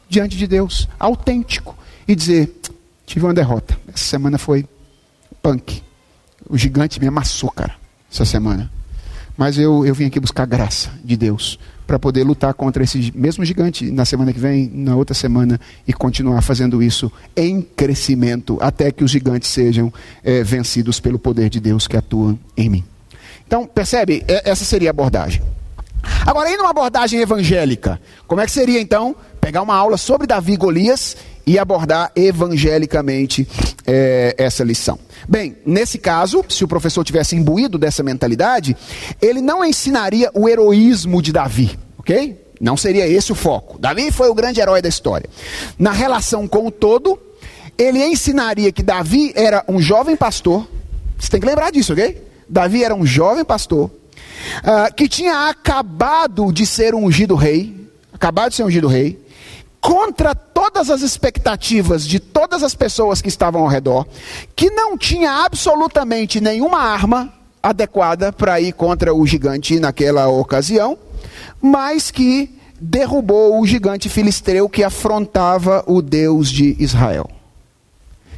[0.09, 1.77] diante de Deus, autêntico.
[2.07, 2.53] E dizer:
[3.07, 3.79] tive uma derrota.
[3.93, 4.67] Essa semana foi
[5.43, 5.83] punk.
[6.49, 7.75] O gigante me amassou, cara,
[8.11, 8.71] essa semana.
[9.37, 13.45] Mas eu, eu vim aqui buscar graça de Deus para poder lutar contra esse mesmo
[13.45, 18.91] gigante na semana que vem, na outra semana, e continuar fazendo isso em crescimento, até
[18.91, 22.85] que os gigantes sejam é, vencidos pelo poder de Deus que atua em mim.
[23.49, 24.23] Então, percebe?
[24.29, 25.41] Essa seria a abordagem.
[26.27, 30.53] Agora, indo uma abordagem evangélica, como é que seria então pegar uma aula sobre Davi
[30.53, 33.49] e Golias e abordar evangelicamente
[33.87, 34.99] é, essa lição?
[35.27, 38.77] Bem, nesse caso, se o professor tivesse imbuído dessa mentalidade,
[39.21, 42.39] ele não ensinaria o heroísmo de Davi, ok?
[42.61, 43.79] Não seria esse o foco.
[43.79, 45.31] Davi foi o grande herói da história.
[45.79, 47.19] Na relação com o todo,
[47.79, 50.69] ele ensinaria que Davi era um jovem pastor.
[51.19, 52.28] Você tem que lembrar disso, ok?
[52.49, 58.57] Davi era um jovem pastor uh, que tinha acabado de ser ungido rei, acabado de
[58.57, 59.19] ser ungido rei,
[59.81, 64.07] contra todas as expectativas de todas as pessoas que estavam ao redor,
[64.57, 67.33] que não tinha absolutamente nenhuma arma
[67.63, 70.99] adequada para ir contra o gigante naquela ocasião,
[71.61, 77.29] mas que derrubou o gigante filisteu que afrontava o Deus de Israel.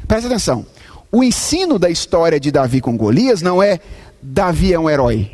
[0.07, 0.67] Presta atenção.
[1.13, 3.81] O ensino da história de Davi com Golias não é
[4.23, 5.31] Davi é um herói.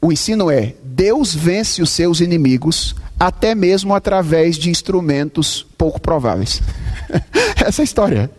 [0.00, 6.60] O ensino é Deus vence os seus inimigos até mesmo através de instrumentos pouco prováveis.
[7.64, 8.30] Essa é a história.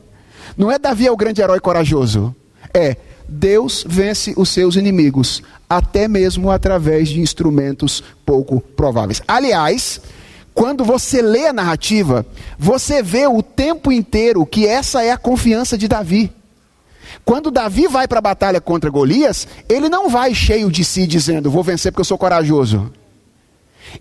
[0.58, 2.36] Não é Davi é o grande herói corajoso.
[2.74, 2.98] É
[3.30, 9.22] Deus vence os seus inimigos até mesmo através de instrumentos pouco prováveis.
[9.26, 10.02] Aliás,
[10.54, 12.26] quando você lê a narrativa,
[12.58, 16.32] você vê o tempo inteiro que essa é a confiança de Davi.
[17.26, 21.50] Quando Davi vai para a batalha contra Golias, ele não vai cheio de si dizendo:
[21.50, 22.92] Vou vencer porque eu sou corajoso.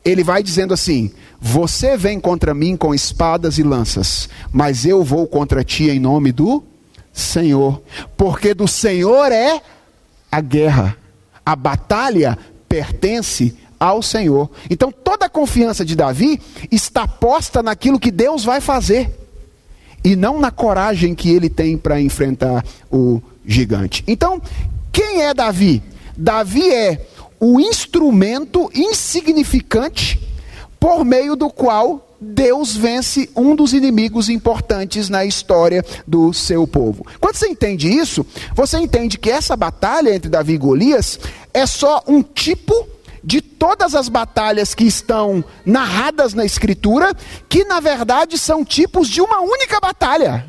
[0.04, 5.26] Ele vai dizendo assim: Você vem contra mim com espadas e lanças, mas eu vou
[5.26, 6.62] contra ti em nome do
[7.12, 7.82] Senhor,
[8.16, 9.60] porque do Senhor é
[10.30, 10.96] a guerra,
[11.44, 12.38] a batalha
[12.68, 14.48] pertence ao Senhor.
[14.70, 19.10] Então toda a confiança de Davi está posta naquilo que Deus vai fazer
[20.04, 24.04] e não na coragem que ele tem para enfrentar o gigante.
[24.06, 24.40] Então,
[24.92, 25.82] quem é Davi?
[26.16, 27.06] Davi é
[27.40, 30.20] o instrumento insignificante
[30.78, 37.04] por meio do qual Deus vence um dos inimigos importantes na história do seu povo.
[37.20, 38.24] Quando você entende isso,
[38.54, 41.18] você entende que essa batalha entre Davi e Golias
[41.52, 47.14] é só um tipo de todas as batalhas que estão narradas na Escritura,
[47.48, 50.46] que na verdade são tipos de uma única batalha.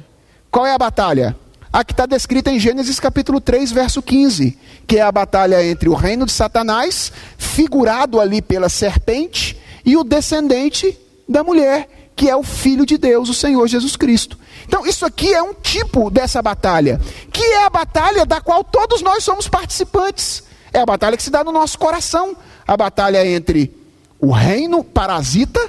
[0.49, 1.35] Qual é a batalha?
[1.71, 5.89] A que está descrita em Gênesis capítulo 3, verso 15, que é a batalha entre
[5.89, 10.97] o reino de Satanás, figurado ali pela serpente, e o descendente
[11.27, 14.37] da mulher, que é o Filho de Deus, o Senhor Jesus Cristo.
[14.65, 17.01] Então, isso aqui é um tipo dessa batalha,
[17.31, 20.43] que é a batalha da qual todos nós somos participantes.
[20.71, 22.35] É a batalha que se dá no nosso coração
[22.67, 23.71] a batalha entre
[24.19, 25.59] o reino parasita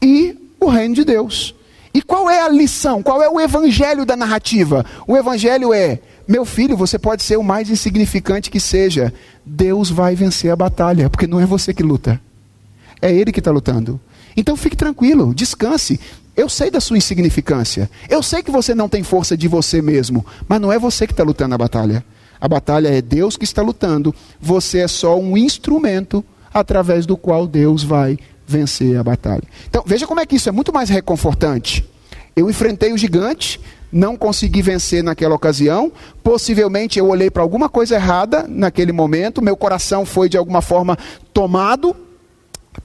[0.00, 1.54] e o reino de Deus.
[1.94, 3.02] E qual é a lição?
[3.02, 4.84] Qual é o evangelho da narrativa?
[5.06, 9.14] O evangelho é: meu filho, você pode ser o mais insignificante que seja,
[9.46, 12.20] Deus vai vencer a batalha, porque não é você que luta,
[13.00, 14.00] é Ele que está lutando.
[14.36, 16.00] Então fique tranquilo, descanse.
[16.36, 20.26] Eu sei da sua insignificância, eu sei que você não tem força de você mesmo,
[20.48, 22.04] mas não é você que está lutando a batalha.
[22.40, 27.46] A batalha é Deus que está lutando, você é só um instrumento através do qual
[27.46, 29.42] Deus vai vencer a batalha.
[29.68, 31.84] Então, veja como é que isso é muito mais reconfortante.
[32.36, 33.60] Eu enfrentei o gigante,
[33.90, 39.56] não consegui vencer naquela ocasião, possivelmente eu olhei para alguma coisa errada naquele momento, meu
[39.56, 40.98] coração foi de alguma forma
[41.32, 41.94] tomado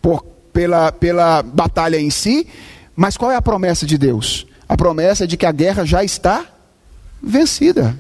[0.02, 0.24] por,
[0.54, 2.48] pela, pela batalha em si,
[2.96, 4.46] mas qual é a promessa de Deus?
[4.68, 6.46] A promessa é de que a guerra já está
[7.22, 7.98] vencida.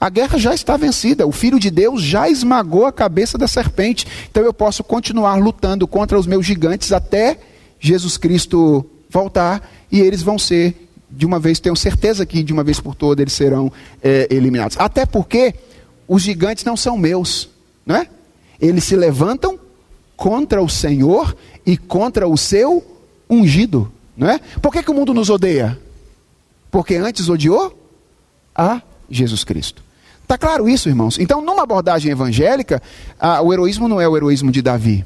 [0.00, 4.06] A guerra já está vencida, o Filho de Deus já esmagou a cabeça da serpente.
[4.30, 7.38] Então eu posso continuar lutando contra os meus gigantes até
[7.78, 12.64] Jesus Cristo voltar e eles vão ser, de uma vez, tenho certeza que de uma
[12.64, 13.70] vez por todas eles serão
[14.02, 14.78] é, eliminados.
[14.80, 15.54] Até porque
[16.08, 17.50] os gigantes não são meus,
[17.84, 18.08] não é?
[18.58, 19.60] Eles se levantam
[20.16, 21.36] contra o Senhor
[21.66, 22.82] e contra o seu
[23.28, 24.40] ungido, não é?
[24.62, 25.78] Por que, que o mundo nos odeia?
[26.70, 27.78] Porque antes odiou
[28.54, 28.80] a
[29.10, 29.89] Jesus Cristo.
[30.30, 31.18] Está claro isso, irmãos?
[31.18, 32.80] Então, numa abordagem evangélica,
[33.42, 35.04] o heroísmo não é o heroísmo de Davi.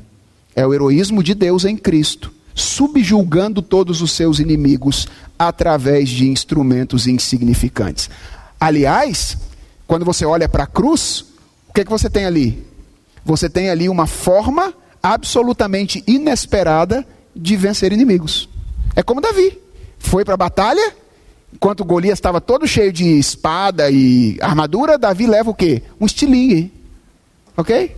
[0.55, 5.09] É o heroísmo de Deus em Cristo, subjulgando todos os seus inimigos
[5.39, 8.11] através de instrumentos insignificantes.
[8.61, 9.39] Aliás,
[9.87, 11.25] quando você olha para a cruz,
[11.71, 12.63] o que, é que você tem ali?
[13.25, 17.03] Você tem ali uma forma absolutamente inesperada
[17.35, 18.47] de vencer inimigos.
[18.95, 19.59] É como Davi.
[19.99, 20.95] Foi para a batalha,
[21.55, 25.83] enquanto Golias estava todo cheio de espada e armadura, Davi leva o quê?
[26.01, 26.73] Um estilingue.
[27.57, 27.97] Ok?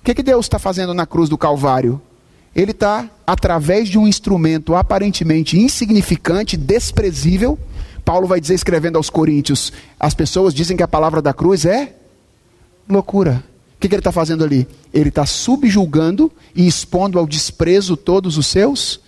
[0.00, 2.00] O que, que Deus está fazendo na cruz do Calvário?
[2.54, 7.58] Ele está, através de um instrumento aparentemente insignificante, desprezível.
[8.04, 11.94] Paulo vai dizer, escrevendo aos Coríntios: as pessoas dizem que a palavra da cruz é
[12.88, 13.44] loucura.
[13.76, 14.66] O que, que ele está fazendo ali?
[14.92, 19.00] Ele está subjulgando e expondo ao desprezo todos os seus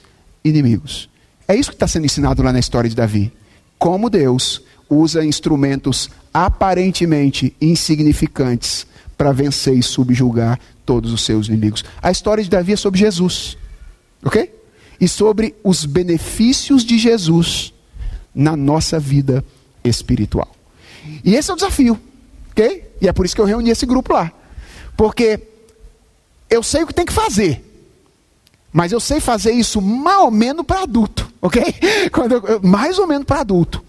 [0.45, 1.09] inimigos.
[1.49, 3.33] É isso que está sendo ensinado lá na história de Davi.
[3.81, 4.61] Como Deus
[4.91, 11.83] usa instrumentos aparentemente insignificantes para vencer e subjulgar todos os seus inimigos.
[12.03, 13.57] A história de Davi é sobre Jesus,
[14.23, 14.55] ok?
[15.01, 17.73] E sobre os benefícios de Jesus
[18.35, 19.43] na nossa vida
[19.83, 20.55] espiritual.
[21.25, 21.99] E esse é o desafio,
[22.51, 22.85] ok?
[23.01, 24.31] E é por isso que eu reuni esse grupo lá.
[24.95, 25.41] Porque
[26.51, 27.65] eu sei o que tem que fazer,
[28.73, 31.63] mas eu sei fazer isso mais ou menos para adulto, ok?
[32.49, 33.85] Eu, mais ou menos para adulto.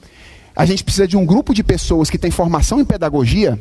[0.55, 3.59] A gente precisa de um grupo de pessoas que tem formação em pedagogia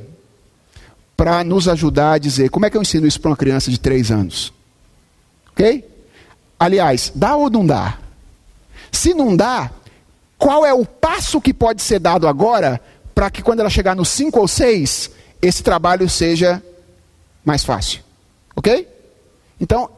[1.16, 3.78] para nos ajudar a dizer como é que eu ensino isso para uma criança de
[3.78, 4.52] 3 anos.
[5.52, 5.86] Ok?
[6.58, 7.98] Aliás, dá ou não dá?
[8.90, 9.70] Se não dá,
[10.38, 12.80] qual é o passo que pode ser dado agora
[13.14, 15.10] para que quando ela chegar no 5 ou 6,
[15.42, 16.62] esse trabalho seja
[17.44, 18.00] mais fácil?
[18.56, 18.88] Ok?
[19.60, 19.90] Então,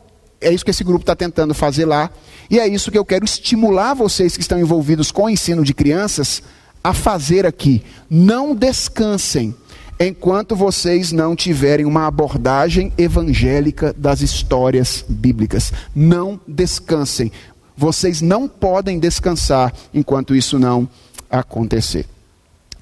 [0.43, 2.11] é isso que esse grupo está tentando fazer lá.
[2.51, 5.73] E é isso que eu quero estimular vocês que estão envolvidos com o ensino de
[5.73, 6.43] crianças
[6.83, 7.83] a fazer aqui.
[8.11, 9.55] Não descansem
[9.99, 15.73] enquanto vocês não tiverem uma abordagem evangélica das histórias bíblicas.
[15.95, 17.31] Não descansem.
[17.77, 20.89] Vocês não podem descansar enquanto isso não
[21.31, 22.07] acontecer.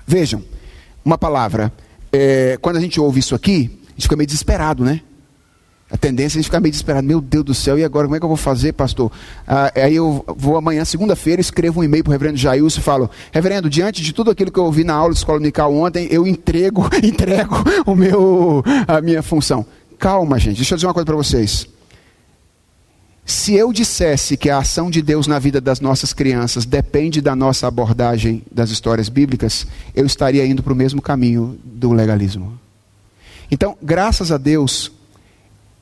[0.06, 0.42] Vejam,
[1.04, 1.72] uma palavra.
[2.12, 5.02] É, quando a gente ouve isso aqui, a gente fica meio desesperado, né?
[5.90, 7.06] A tendência é a gente ficar meio desesperado.
[7.06, 9.10] Meu Deus do céu, e agora como é que eu vou fazer, pastor?
[9.46, 13.10] Ah, aí eu vou amanhã, segunda-feira, escrevo um e-mail para o reverendo Jailson e falo:
[13.32, 16.26] Reverendo, diante de tudo aquilo que eu ouvi na aula de escola unical ontem, eu
[16.26, 19.66] entrego, entrego o meu, a minha função.
[19.98, 21.66] Calma, gente, deixa eu dizer uma coisa para vocês.
[23.26, 27.36] Se eu dissesse que a ação de Deus na vida das nossas crianças depende da
[27.36, 32.58] nossa abordagem das histórias bíblicas, eu estaria indo para o mesmo caminho do legalismo.
[33.50, 34.90] Então, graças a Deus,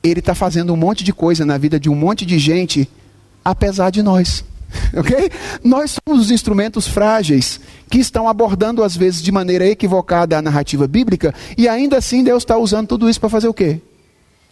[0.03, 2.89] ele está fazendo um monte de coisa na vida de um monte de gente,
[3.43, 4.43] apesar de nós.
[4.95, 5.31] Ok?
[5.63, 10.87] Nós somos os instrumentos frágeis que estão abordando, às vezes, de maneira equivocada a narrativa
[10.87, 13.81] bíblica, e ainda assim Deus está usando tudo isso para fazer o quê?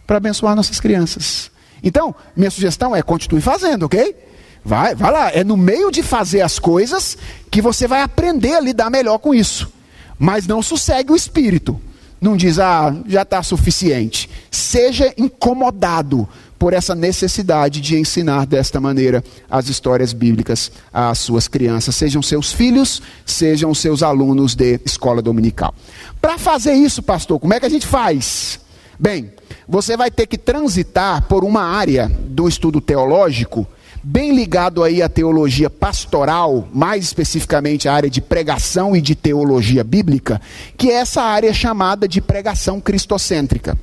[0.05, 1.51] Para abençoar nossas crianças.
[1.83, 4.15] Então, minha sugestão é continue fazendo, ok?
[4.63, 5.31] Vai, vai lá.
[5.31, 7.17] É no meio de fazer as coisas
[7.49, 9.71] que você vai aprender a lidar melhor com isso.
[10.17, 11.79] Mas não sossegue o espírito.
[12.19, 14.29] Não diz, ah, já está suficiente.
[14.49, 21.95] Seja incomodado por essa necessidade de ensinar desta maneira as histórias bíblicas às suas crianças,
[21.95, 25.73] sejam seus filhos, sejam seus alunos de escola dominical.
[26.19, 28.59] Para fazer isso, pastor, como é que a gente faz?
[28.99, 29.31] Bem,
[29.67, 33.67] você vai ter que transitar por uma área do estudo teológico
[34.09, 39.83] bem ligado aí à teologia pastoral, mais especificamente à área de pregação e de teologia
[39.83, 40.39] bíblica,
[40.77, 43.77] que é essa área chamada de pregação cristocêntrica.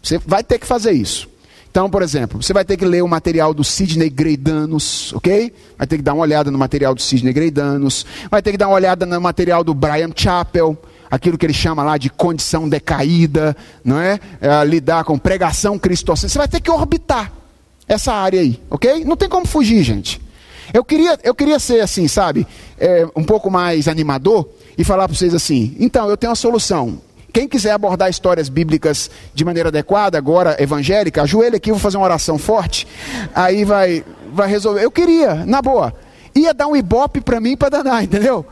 [0.00, 1.28] Você vai ter que fazer isso.
[1.68, 5.52] Então, por exemplo, você vai ter que ler o material do Sidney Greidanos, ok?
[5.76, 8.68] Vai ter que dar uma olhada no material do Sidney Greidanos, vai ter que dar
[8.68, 13.56] uma olhada no material do Brian Chappell, aquilo que ele chama lá de condição decaída,
[13.84, 14.20] não é?
[14.40, 16.32] é lidar com pregação cristocêntrica.
[16.32, 17.32] Você vai ter que orbitar
[17.88, 19.04] essa área aí, ok?
[19.04, 20.20] Não tem como fugir, gente.
[20.72, 22.46] Eu queria, eu queria ser assim, sabe,
[22.78, 27.00] é, um pouco mais animador e falar para vocês assim: então, eu tenho uma solução.
[27.32, 32.04] Quem quiser abordar histórias bíblicas de maneira adequada, agora evangélica, ajoelha aqui, vou fazer uma
[32.04, 32.86] oração forte,
[33.34, 34.84] aí vai, vai resolver.
[34.84, 35.92] Eu queria, na boa,
[36.34, 38.46] ia dar um ibope para mim para danar, entendeu?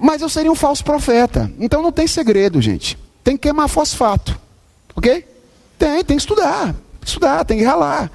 [0.00, 1.50] Mas eu seria um falso profeta.
[1.58, 2.98] Então não tem segredo, gente.
[3.22, 4.38] Tem que queimar fosfato,
[4.94, 5.24] ok?
[5.78, 6.74] Tem, tem que estudar,
[7.04, 8.10] estudar, tem que ralar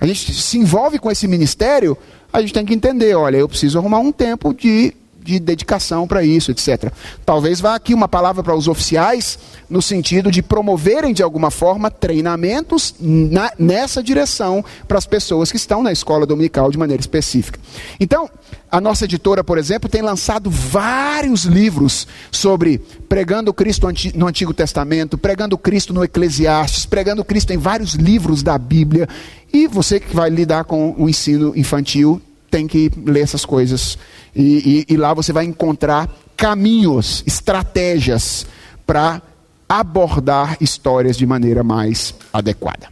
[0.00, 1.96] a gente se envolve com esse ministério,
[2.32, 6.22] a gente tem que entender, olha, eu preciso arrumar um tempo de, de dedicação para
[6.22, 6.92] isso, etc.
[7.24, 9.38] Talvez vá aqui uma palavra para os oficiais,
[9.70, 15.56] no sentido de promoverem de alguma forma treinamentos na, nessa direção para as pessoas que
[15.56, 17.58] estão na escola dominical de maneira específica.
[17.98, 18.28] Então,
[18.70, 22.78] a nossa editora, por exemplo, tem lançado vários livros sobre
[23.08, 23.86] pregando Cristo
[24.16, 29.08] no Antigo Testamento, pregando Cristo no Eclesiastes, pregando Cristo em vários livros da Bíblia.
[29.54, 33.96] E você que vai lidar com o ensino infantil tem que ler essas coisas.
[34.34, 38.46] E, e, e lá você vai encontrar caminhos, estratégias
[38.84, 39.22] para
[39.68, 42.88] abordar histórias de maneira mais adequada.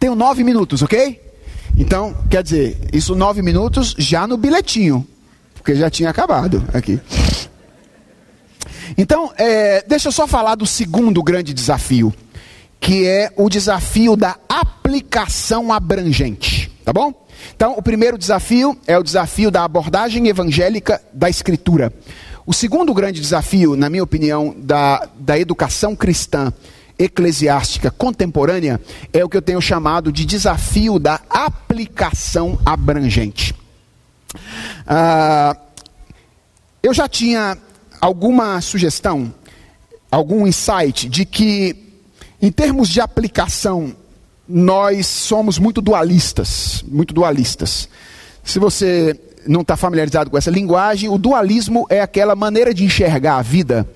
[0.00, 1.20] Tenho nove minutos, ok?
[1.78, 5.06] Então, quer dizer, isso nove minutos já no bilhetinho,
[5.54, 7.00] porque já tinha acabado aqui.
[8.98, 12.12] Então, é, deixa eu só falar do segundo grande desafio,
[12.82, 17.14] que é o desafio da aplicação abrangente, tá bom?
[17.54, 21.92] Então, o primeiro desafio é o desafio da abordagem evangélica da Escritura.
[22.44, 26.52] O segundo grande desafio, na minha opinião, da, da educação cristã
[26.98, 28.80] eclesiástica contemporânea
[29.12, 33.54] é o que eu tenho chamado de desafio da aplicação abrangente.
[34.84, 35.56] Ah,
[36.82, 37.56] eu já tinha
[38.00, 39.32] alguma sugestão,
[40.10, 41.91] algum insight de que,
[42.42, 43.94] em termos de aplicação,
[44.48, 47.88] nós somos muito dualistas, muito dualistas.
[48.42, 53.36] Se você não está familiarizado com essa linguagem, o dualismo é aquela maneira de enxergar
[53.36, 53.88] a vida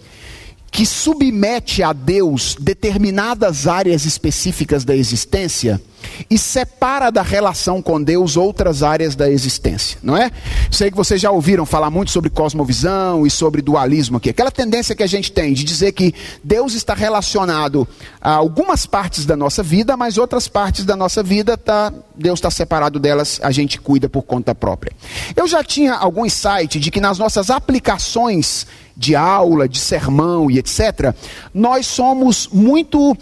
[0.76, 5.80] que submete a Deus determinadas áreas específicas da existência
[6.28, 10.30] e separa da relação com Deus outras áreas da existência, não é?
[10.70, 14.28] Sei que vocês já ouviram falar muito sobre cosmovisão e sobre dualismo aqui.
[14.28, 16.14] Aquela tendência que a gente tem de dizer que
[16.44, 17.88] Deus está relacionado
[18.20, 22.50] a algumas partes da nossa vida, mas outras partes da nossa vida tá, Deus está
[22.50, 24.92] separado delas, a gente cuida por conta própria.
[25.34, 28.66] Eu já tinha algum insight de que nas nossas aplicações
[28.96, 31.14] de aula, de sermão e etc.,
[31.52, 33.16] nós somos muito uh,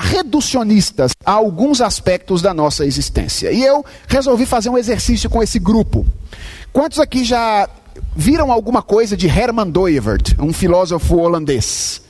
[0.00, 3.52] reducionistas a alguns aspectos da nossa existência.
[3.52, 6.06] E eu resolvi fazer um exercício com esse grupo.
[6.72, 7.68] Quantos aqui já
[8.14, 12.02] viram alguma coisa de Herman Doivert, um filósofo holandês?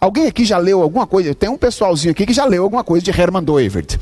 [0.00, 1.34] Alguém aqui já leu alguma coisa?
[1.34, 3.98] Tem um pessoalzinho aqui que já leu alguma coisa de Herman Doivert.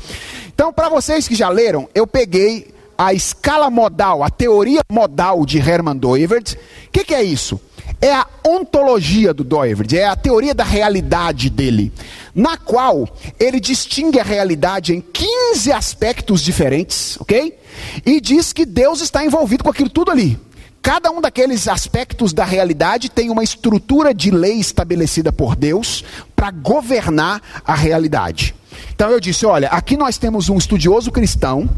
[0.53, 5.57] Então, para vocês que já leram, eu peguei a escala modal, a teoria modal de
[5.57, 6.55] Herman Doivert.
[6.87, 7.59] O que, que é isso?
[8.03, 11.89] É a ontologia do Doivert, é a teoria da realidade dele,
[12.35, 13.07] na qual
[13.39, 17.57] ele distingue a realidade em 15 aspectos diferentes, ok?
[18.05, 20.37] E diz que Deus está envolvido com aquilo tudo ali.
[20.81, 26.03] Cada um daqueles aspectos da realidade tem uma estrutura de lei estabelecida por Deus
[26.35, 28.53] para governar a realidade.
[28.93, 31.69] Então eu disse: olha, aqui nós temos um estudioso cristão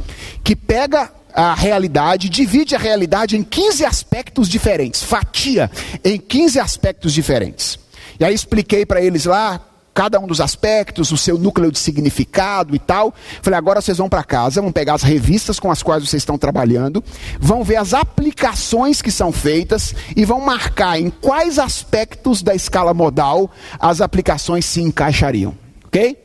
[0.44, 5.70] que pega a realidade, divide a realidade em 15 aspectos diferentes, fatia
[6.04, 7.78] em 15 aspectos diferentes.
[8.18, 9.60] E aí expliquei para eles lá
[9.94, 13.14] cada um dos aspectos, o seu núcleo de significado e tal.
[13.42, 16.38] Falei, agora vocês vão para casa, vão pegar as revistas com as quais vocês estão
[16.38, 17.04] trabalhando,
[17.40, 22.94] vão ver as aplicações que são feitas e vão marcar em quais aspectos da escala
[22.94, 25.54] modal as aplicações se encaixariam.
[25.86, 26.25] Ok?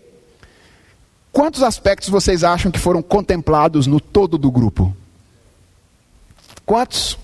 [1.33, 4.95] Quantos aspectos vocês acham que foram contemplados no todo do grupo?
[6.67, 7.19] Quantos?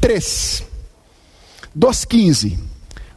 [0.00, 0.62] Três.
[1.74, 2.58] Dos 15.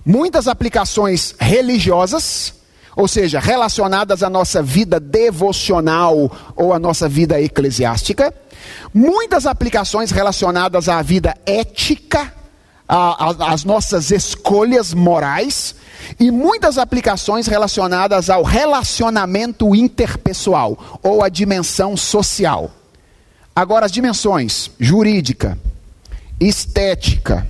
[0.05, 2.53] Muitas aplicações religiosas,
[2.95, 8.33] ou seja, relacionadas à nossa vida devocional ou à nossa vida eclesiástica.
[8.93, 12.33] Muitas aplicações relacionadas à vida ética,
[12.87, 15.75] às nossas escolhas morais.
[16.19, 22.69] E muitas aplicações relacionadas ao relacionamento interpessoal ou à dimensão social.
[23.55, 25.57] Agora, as dimensões jurídica,
[26.39, 27.47] estética,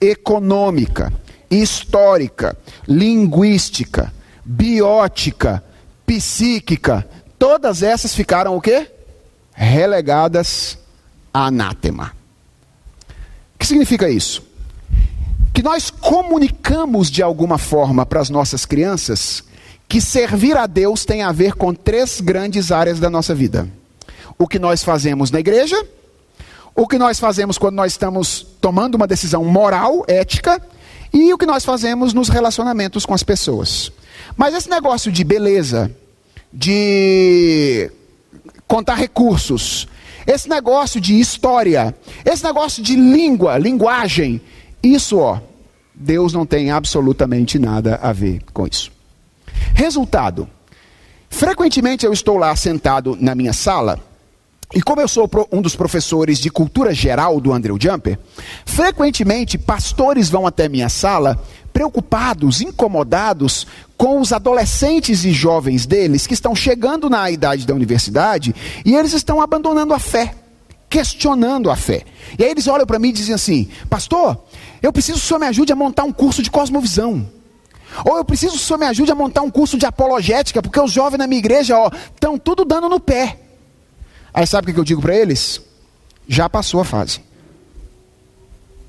[0.00, 1.12] econômica,
[1.50, 2.56] histórica,
[2.86, 4.12] linguística,
[4.44, 5.64] biótica,
[6.06, 7.08] psíquica,
[7.38, 8.90] todas essas ficaram o quê?
[9.52, 10.76] Relegadas
[11.32, 12.12] a anátema.
[13.54, 14.42] O que significa isso?
[15.54, 19.42] Que nós comunicamos de alguma forma para as nossas crianças
[19.88, 23.66] que servir a Deus tem a ver com três grandes áreas da nossa vida
[24.38, 25.76] o que nós fazemos na igreja,
[26.74, 30.60] o que nós fazemos quando nós estamos tomando uma decisão moral, ética,
[31.12, 33.92] e o que nós fazemos nos relacionamentos com as pessoas.
[34.36, 35.94] Mas esse negócio de beleza,
[36.52, 37.90] de
[38.66, 39.86] contar recursos,
[40.26, 41.94] esse negócio de história,
[42.24, 44.40] esse negócio de língua, linguagem,
[44.84, 45.40] isso, ó,
[45.94, 48.92] Deus não tem absolutamente nada a ver com isso.
[49.74, 50.48] Resultado:
[51.28, 53.98] frequentemente eu estou lá sentado na minha sala
[54.74, 58.18] e como eu sou um dos professores de cultura geral do Andrew Jumper,
[58.64, 61.40] frequentemente pastores vão até minha sala
[61.72, 63.66] preocupados, incomodados
[63.96, 68.54] com os adolescentes e jovens deles que estão chegando na idade da universidade
[68.84, 70.34] e eles estão abandonando a fé,
[70.94, 72.04] questionando a fé.
[72.38, 74.38] E aí eles olham para mim e dizem assim: Pastor,
[74.80, 77.28] eu preciso que o senhor me ajude a montar um curso de cosmovisão.
[78.04, 80.80] Ou eu preciso que o senhor me ajude a montar um curso de apologética, porque
[80.80, 81.74] os jovens na minha igreja
[82.14, 83.40] estão tudo dando no pé.
[84.32, 85.60] Aí sabe o que eu digo para eles?
[86.28, 87.20] Já passou a fase.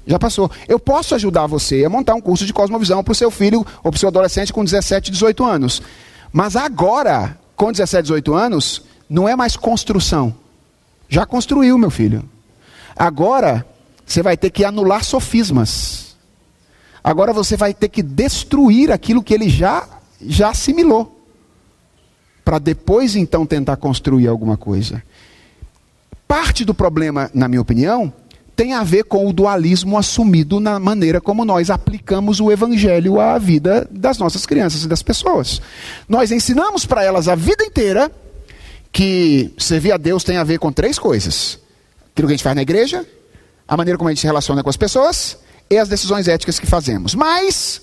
[0.05, 0.51] Já passou.
[0.67, 3.91] Eu posso ajudar você a montar um curso de cosmovisão para o seu filho ou
[3.91, 5.81] para o seu adolescente com 17, 18 anos.
[6.31, 10.44] Mas agora, com 17, 18 anos, não é mais construção.
[11.15, 12.29] Já construiu, meu filho.
[12.93, 13.65] Agora,
[14.05, 16.13] você vai ter que anular sofismas.
[17.01, 19.87] Agora você vai ter que destruir aquilo que ele já,
[20.21, 21.25] já assimilou.
[22.43, 25.01] Para depois então tentar construir alguma coisa.
[26.27, 28.11] Parte do problema, na minha opinião,
[28.53, 33.37] tem a ver com o dualismo assumido na maneira como nós aplicamos o evangelho à
[33.37, 35.61] vida das nossas crianças e das pessoas.
[36.09, 38.11] Nós ensinamos para elas a vida inteira
[38.95, 41.59] que servir a Deus tem a ver com três coisas:
[42.13, 43.05] aquilo que a gente faz na igreja,
[43.67, 45.37] a maneira como a gente se relaciona com as pessoas
[45.69, 47.13] e as decisões éticas que fazemos.
[47.13, 47.81] Mas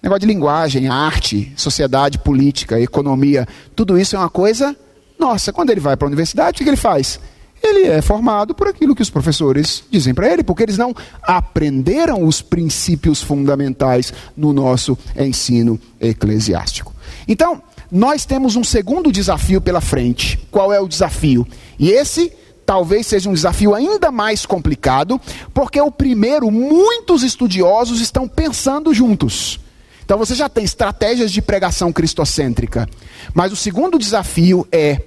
[0.00, 4.76] negócio de linguagem, arte, sociedade, política, economia, tudo isso é uma coisa
[5.18, 5.52] nossa.
[5.52, 7.18] Quando ele vai para a universidade, o que ele faz?
[7.62, 10.92] ele é formado por aquilo que os professores dizem para ele, porque eles não
[11.22, 16.92] aprenderam os princípios fundamentais no nosso ensino eclesiástico.
[17.28, 17.62] Então,
[17.92, 20.38] nós temos um segundo desafio pela frente.
[20.50, 21.46] Qual é o desafio?
[21.78, 22.32] E esse
[22.64, 25.20] talvez seja um desafio ainda mais complicado,
[25.52, 29.60] porque o primeiro, muitos estudiosos estão pensando juntos.
[30.02, 32.88] Então você já tem estratégias de pregação cristocêntrica.
[33.34, 35.02] Mas o segundo desafio é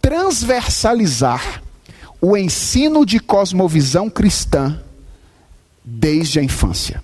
[0.00, 1.60] transversalizar
[2.20, 4.80] o ensino de cosmovisão cristã
[5.84, 7.02] desde a infância.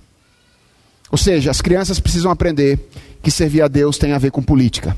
[1.11, 2.79] Ou seja, as crianças precisam aprender
[3.21, 4.95] que servir a Deus tem a ver com política.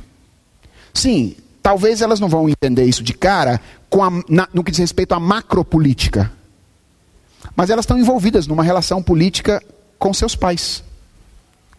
[0.94, 3.62] Sim, talvez elas não vão entender isso de cara
[3.92, 6.32] a, na, no que diz respeito à macropolítica.
[7.56, 9.62] Mas elas estão envolvidas numa relação política
[9.98, 10.84] com seus pais.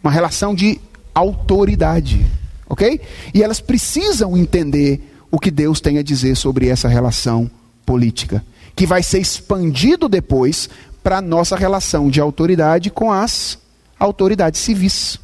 [0.03, 0.79] Uma relação de
[1.13, 2.25] autoridade.
[2.67, 3.01] Ok?
[3.33, 7.49] E elas precisam entender o que Deus tem a dizer sobre essa relação
[7.85, 8.43] política,
[8.75, 10.69] que vai ser expandido depois
[11.03, 13.57] para a nossa relação de autoridade com as
[13.99, 15.19] autoridades civis.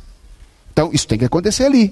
[0.78, 1.92] Então, isso tem que acontecer ali.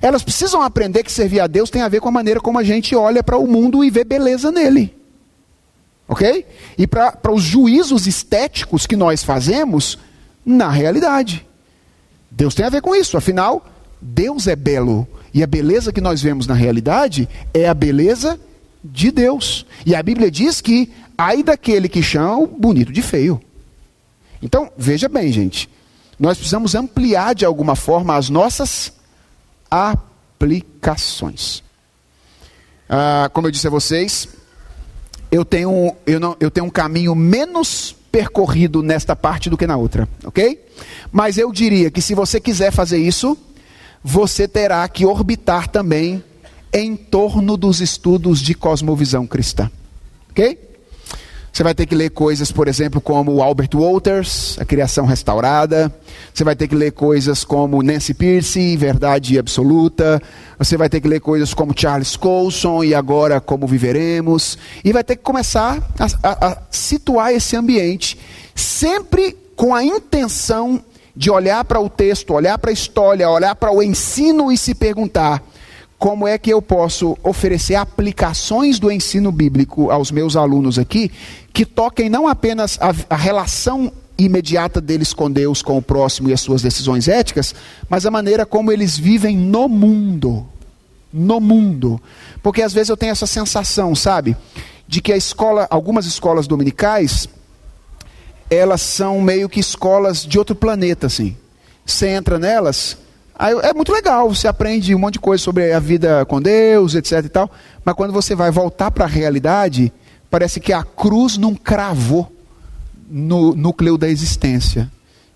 [0.00, 2.62] Elas precisam aprender que servir a Deus tem a ver com a maneira como a
[2.62, 4.94] gente olha para o mundo e vê beleza nele.
[6.06, 6.46] Ok?
[6.78, 9.98] E para os juízos estéticos que nós fazemos
[10.46, 11.44] na realidade.
[12.30, 13.66] Deus tem a ver com isso, afinal,
[14.00, 15.08] Deus é belo.
[15.34, 18.38] E a beleza que nós vemos na realidade é a beleza
[18.84, 19.66] de Deus.
[19.84, 23.42] E a Bíblia diz que ai daquele que chama o bonito de feio.
[24.40, 25.68] Então, veja bem, gente.
[26.20, 28.92] Nós precisamos ampliar de alguma forma as nossas
[29.70, 31.62] aplicações.
[32.86, 34.28] Ah, como eu disse a vocês,
[35.32, 39.78] eu tenho, eu, não, eu tenho um caminho menos percorrido nesta parte do que na
[39.78, 40.62] outra, ok?
[41.10, 43.38] Mas eu diria que se você quiser fazer isso,
[44.04, 46.22] você terá que orbitar também
[46.70, 49.70] em torno dos estudos de cosmovisão cristã.
[50.30, 50.58] Ok?
[51.52, 55.92] Você vai ter que ler coisas, por exemplo, como Albert Walters, A Criação Restaurada.
[56.32, 60.22] Você vai ter que ler coisas como Nancy Pierce, Verdade Absoluta.
[60.58, 64.56] Você vai ter que ler coisas como Charles Colson e Agora Como Viveremos.
[64.84, 68.18] E vai ter que começar a, a, a situar esse ambiente,
[68.54, 70.82] sempre com a intenção
[71.16, 74.74] de olhar para o texto, olhar para a história, olhar para o ensino e se
[74.74, 75.42] perguntar:
[76.00, 81.12] como é que eu posso oferecer aplicações do ensino bíblico aos meus alunos aqui,
[81.52, 86.32] que toquem não apenas a, a relação imediata deles com Deus, com o próximo e
[86.32, 87.54] as suas decisões éticas,
[87.86, 90.48] mas a maneira como eles vivem no mundo.
[91.12, 92.00] No mundo.
[92.42, 94.34] Porque às vezes eu tenho essa sensação, sabe?
[94.88, 97.28] De que a escola, algumas escolas dominicais,
[98.48, 101.36] elas são meio que escolas de outro planeta, assim.
[101.84, 102.96] Você entra nelas,
[103.40, 106.94] aí é muito legal, você aprende um monte de coisa sobre a vida com Deus,
[106.94, 107.50] etc e tal,
[107.82, 109.90] mas quando você vai voltar para a realidade,
[110.30, 112.30] parece que a cruz não cravou
[113.10, 114.90] no núcleo da existência.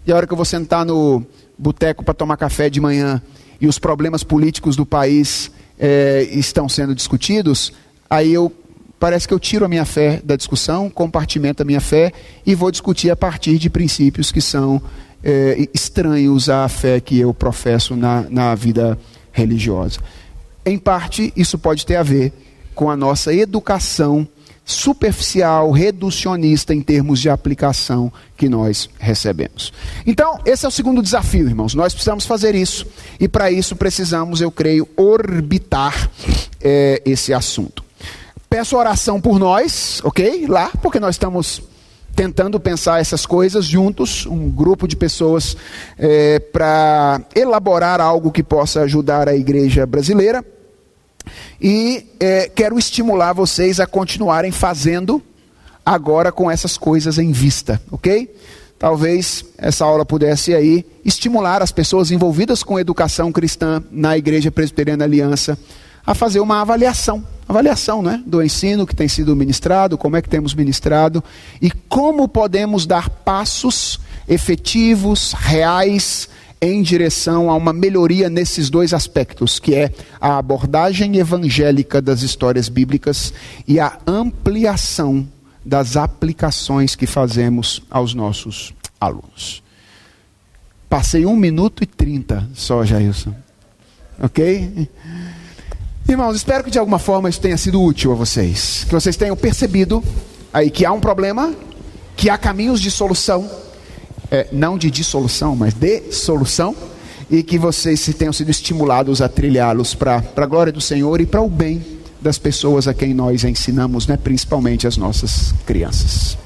[0.07, 1.25] E a hora que eu vou sentar no
[1.59, 3.23] boteco para tomar café de manhã
[3.59, 7.73] e os problemas políticos do país é, estão sendo discutidos,
[8.11, 8.53] aí eu
[9.01, 12.13] parece que eu tiro a minha fé da discussão, compartimento a minha fé
[12.45, 14.81] e vou discutir a partir de princípios que são
[15.25, 18.99] é, estranhos à fé que eu professo na, na vida
[19.33, 19.99] religiosa.
[20.65, 22.33] Em parte, isso pode ter a ver
[22.75, 24.29] com a nossa educação
[24.67, 29.73] superficial, reducionista em termos de aplicação que nós recebemos.
[30.07, 31.75] Então, esse é o segundo desafio, irmãos.
[31.75, 32.87] Nós precisamos fazer isso
[33.21, 36.11] e para isso precisamos, eu creio, orbitar
[36.63, 37.85] é, esse assunto
[38.55, 40.47] peço oração por nós, ok?
[40.47, 41.61] Lá, porque nós estamos
[42.15, 45.57] tentando pensar essas coisas juntos, um grupo de pessoas
[45.99, 50.45] é, para elaborar algo que possa ajudar a igreja brasileira.
[51.61, 55.23] E é, quero estimular vocês a continuarem fazendo
[55.85, 58.35] agora com essas coisas em vista, ok?
[58.79, 65.05] Talvez essa aula pudesse aí estimular as pessoas envolvidas com educação cristã na Igreja Presbiteriana
[65.05, 65.59] Aliança
[66.07, 70.29] a fazer uma avaliação, avaliação né, do ensino que tem sido ministrado, como é que
[70.29, 71.23] temos ministrado
[71.61, 76.29] e como podemos dar passos efetivos, reais,
[76.61, 82.71] em direção a uma melhoria nesses dois aspectos, que é a abordagem evangélica das histórias
[82.71, 83.35] bíblicas
[83.69, 85.29] e a ampliação
[85.65, 89.63] das aplicações que fazemos aos nossos alunos.
[90.89, 93.35] Passei um minuto e trinta só, Jailson.
[94.23, 94.89] Ok?
[96.09, 98.85] Irmãos, espero que de alguma forma isso tenha sido útil a vocês.
[98.85, 100.03] Que vocês tenham percebido
[100.53, 101.55] aí que há um problema,
[102.17, 103.49] que há caminhos de solução
[104.31, 106.75] é, não de dissolução, mas de solução,
[107.31, 111.41] e que vocês tenham sido estimulados a trilhá-los para a glória do Senhor e para
[111.41, 111.85] o bem
[112.21, 116.37] das pessoas a quem nós ensinamos, né, principalmente as nossas crianças.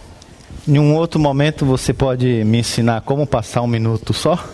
[0.67, 4.39] Em um outro momento você pode me ensinar como passar um minuto só?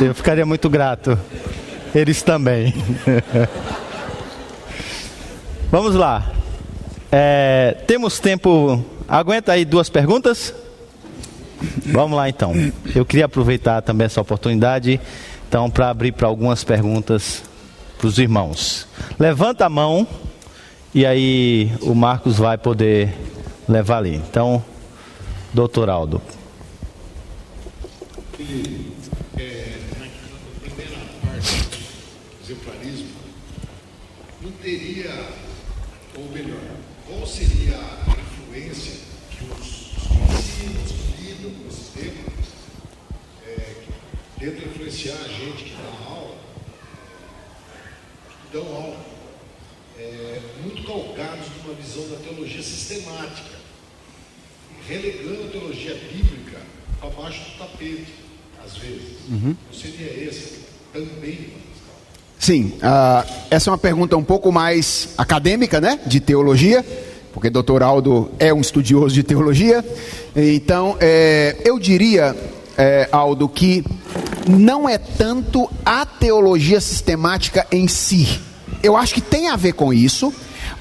[0.00, 1.18] Eu ficaria muito grato.
[1.94, 2.74] Eles também.
[5.70, 6.32] Vamos lá.
[7.10, 10.54] É, temos tempo Aguenta aí duas perguntas?
[11.86, 12.52] Vamos lá então.
[12.94, 15.00] Eu queria aproveitar também essa oportunidade
[15.46, 17.42] então para abrir para algumas perguntas
[17.98, 18.88] para os irmãos.
[19.18, 20.06] Levanta a mão
[20.94, 23.14] e aí o Marcos vai poder
[23.68, 24.16] levar ali.
[24.16, 24.64] Então,
[25.52, 26.20] doutor Aldo.
[29.36, 30.06] É, na
[30.60, 33.08] primeira parte do exemplarismo,
[34.42, 35.28] não teria,
[36.16, 37.54] ou melhor, qual seria
[44.44, 46.36] tenta influenciar a gente que dá aula,
[48.42, 49.06] que dão aula,
[49.98, 53.58] é, muito calcados numa visão da teologia sistemática,
[54.86, 56.60] relegando a teologia bíblica
[57.00, 58.12] para baixo do tapete,
[58.62, 59.18] às vezes.
[59.28, 59.56] Uhum.
[59.66, 61.54] Não seria esse também
[62.44, 65.98] Sim, uh, essa é uma pergunta um pouco mais acadêmica, né?
[66.04, 66.84] De teologia,
[67.32, 67.82] porque Dr.
[67.82, 69.82] Aldo é um estudioso de teologia.
[70.36, 72.36] Então, é, eu diria,
[72.76, 73.82] é, Aldo, que
[74.46, 78.38] não é tanto a teologia sistemática em si.
[78.82, 80.30] Eu acho que tem a ver com isso,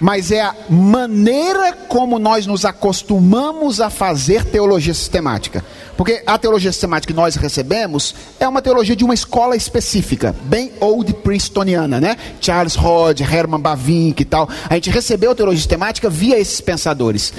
[0.01, 5.63] mas é a maneira como nós nos acostumamos a fazer teologia sistemática.
[5.95, 10.71] Porque a teologia sistemática que nós recebemos é uma teologia de uma escola específica, bem
[10.79, 12.17] old princetoniana, né?
[12.41, 14.49] Charles Hodge, Herman Bavinck e tal.
[14.69, 17.33] A gente recebeu a teologia sistemática via esses pensadores.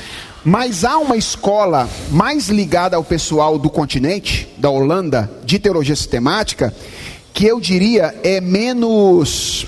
[0.44, 6.72] Mas há uma escola mais ligada ao pessoal do continente, da Holanda, de teologia sistemática,
[7.32, 9.66] que eu diria é menos.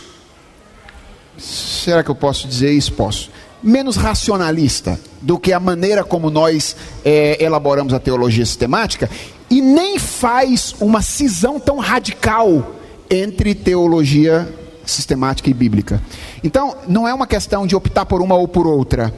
[1.39, 2.93] Será que eu posso dizer isso?
[2.93, 3.31] Posso.
[3.63, 9.11] Menos racionalista do que a maneira como nós é, elaboramos a teologia sistemática,
[9.51, 12.77] e nem faz uma cisão tão radical
[13.11, 14.49] entre teologia
[14.85, 16.01] sistemática e bíblica.
[16.45, 19.13] Então, não é uma questão de optar por uma ou por outra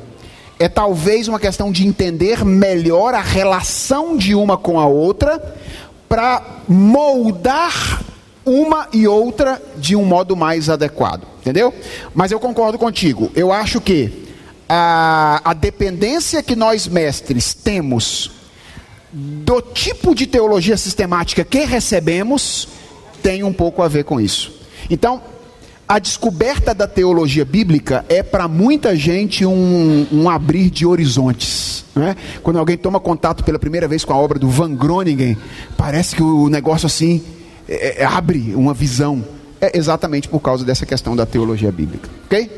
[0.59, 5.41] é talvez uma questão de entender melhor a relação de uma com a outra
[6.09, 8.03] para moldar
[8.45, 11.73] uma e outra de um modo mais adequado, entendeu?
[12.15, 13.31] Mas eu concordo contigo.
[13.37, 14.28] Eu acho que
[14.69, 18.31] a, a dependência que nós mestres temos
[19.13, 22.69] do tipo de teologia sistemática que recebemos
[23.23, 24.53] tem um pouco a ver com isso.
[24.91, 25.23] Então,
[25.89, 31.85] a descoberta da teologia bíblica é para muita gente um, um, abrir de horizontes.
[31.97, 32.15] Né?
[32.43, 35.37] Quando alguém toma contato pela primeira vez com a obra do Van Groningen,
[35.77, 37.23] parece que o negócio assim
[37.67, 39.25] é, é, abre uma visão.
[39.61, 42.09] É exatamente por causa dessa questão da teologia bíblica.
[42.27, 42.51] Ok?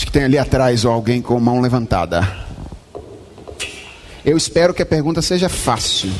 [0.00, 2.26] Acho que tem ali atrás ó, alguém com mão levantada.
[4.24, 6.10] Eu espero que a pergunta seja fácil.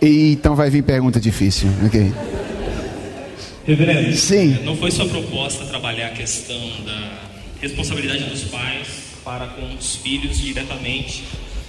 [0.00, 1.68] E, então vai vir pergunta difícil.
[1.84, 2.12] Ok.
[3.66, 4.58] Reverendo, Sim.
[4.62, 7.18] não foi sua proposta trabalhar a questão da
[7.60, 8.86] responsabilidade dos pais
[9.24, 11.24] para com os filhos diretamente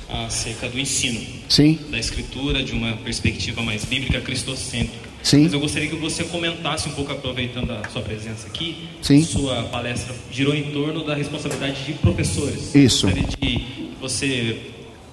[0.08, 1.20] acerca do ensino
[1.50, 1.80] Sim.
[1.90, 5.07] da escritura de uma perspectiva mais bíblica cristocêntrica.
[5.28, 5.44] Sim.
[5.44, 8.88] Mas eu gostaria que você comentasse um pouco, aproveitando a sua presença aqui.
[9.02, 9.22] Sim.
[9.22, 12.74] Sua palestra girou em torno da responsabilidade de professores.
[12.74, 13.08] Isso.
[13.08, 14.58] Eu gostaria de que você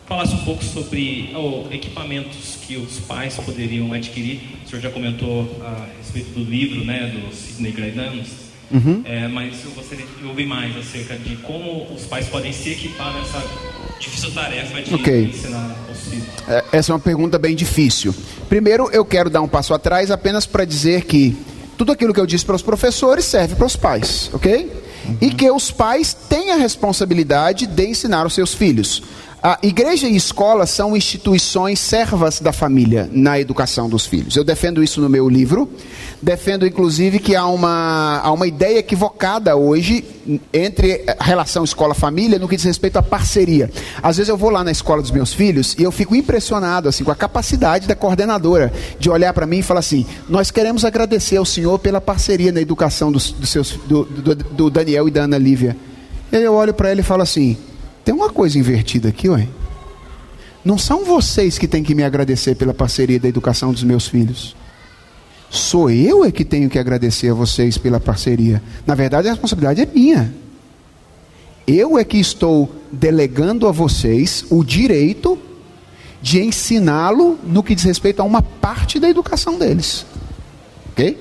[0.07, 4.41] falasse um pouco sobre oh, equipamentos que os pais poderiam adquirir.
[4.65, 8.44] O senhor já comentou a respeito do livro, né, do Sidney Greidanos.
[8.71, 9.03] Uhum.
[9.05, 13.13] É, mas eu gostaria de ouvir mais acerca de como os pais podem se equipar
[13.15, 13.43] nessa
[14.01, 15.25] difícil tarefa de okay.
[15.27, 16.27] ensinar os filhos.
[16.49, 18.15] É, essa é uma pergunta bem difícil.
[18.49, 21.37] Primeiro, eu quero dar um passo atrás apenas para dizer que
[21.77, 24.71] tudo aquilo que eu disse para os professores serve para os pais, ok?
[25.07, 25.17] Uhum.
[25.21, 29.03] E que os pais têm a responsabilidade de ensinar os seus filhos.
[29.47, 34.37] A igreja e escola são instituições servas da família na educação dos filhos.
[34.37, 35.71] Eu defendo isso no meu livro.
[36.23, 40.03] Defendo, inclusive, que há uma, há uma ideia equivocada hoje
[40.51, 43.71] entre relação escola-família no que diz respeito à parceria.
[44.03, 47.05] Às vezes eu vou lá na escola dos meus filhos e eu fico impressionado assim,
[47.05, 51.37] com a capacidade da coordenadora de olhar para mim e falar assim: Nós queremos agradecer
[51.37, 55.25] ao senhor pela parceria na educação dos, dos seus, do, do, do Daniel e da
[55.25, 55.77] Ana Lívia.
[56.33, 57.59] E eu olho para ele e falo assim
[58.05, 59.49] tem uma coisa invertida aqui, ué.
[60.65, 64.57] Não são vocês que têm que me agradecer pela parceria da educação dos meus filhos.
[65.51, 68.63] Sou eu é que tenho que agradecer a vocês pela parceria.
[68.87, 70.35] Na verdade, a responsabilidade é minha.
[71.67, 75.39] Eu é que estou delegando a vocês o direito
[76.21, 80.07] de ensiná-lo no que diz respeito a uma parte da educação deles.
[80.91, 81.19] Ok?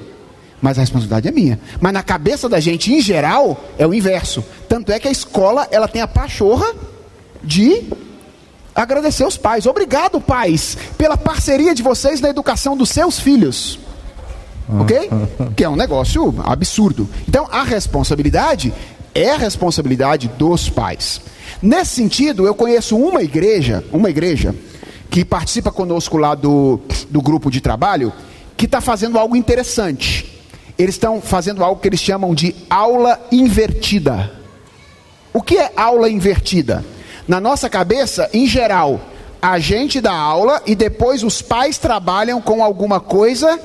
[0.64, 1.60] Mas a responsabilidade é minha.
[1.82, 4.42] Mas na cabeça da gente, em geral, é o inverso.
[4.70, 6.66] Tanto é que a escola, ela tem a pachorra
[7.44, 7.84] de
[8.74, 9.66] agradecer os pais.
[9.66, 13.78] Obrigado, pais, pela parceria de vocês na educação dos seus filhos.
[14.80, 15.10] Ok?
[15.54, 17.10] Que é um negócio absurdo.
[17.28, 18.74] Então, a responsabilidade
[19.14, 21.20] é a responsabilidade dos pais.
[21.62, 24.56] Nesse sentido, eu conheço uma igreja, uma igreja,
[25.10, 28.14] que participa conosco lá do, do grupo de trabalho,
[28.56, 30.33] que está fazendo algo interessante
[30.78, 34.32] eles estão fazendo algo que eles chamam de aula invertida.
[35.34, 36.84] O que é aula invertida?
[37.28, 39.00] Na nossa cabeça, em geral,
[39.42, 43.60] a gente dá aula e depois os pais trabalham com alguma coisa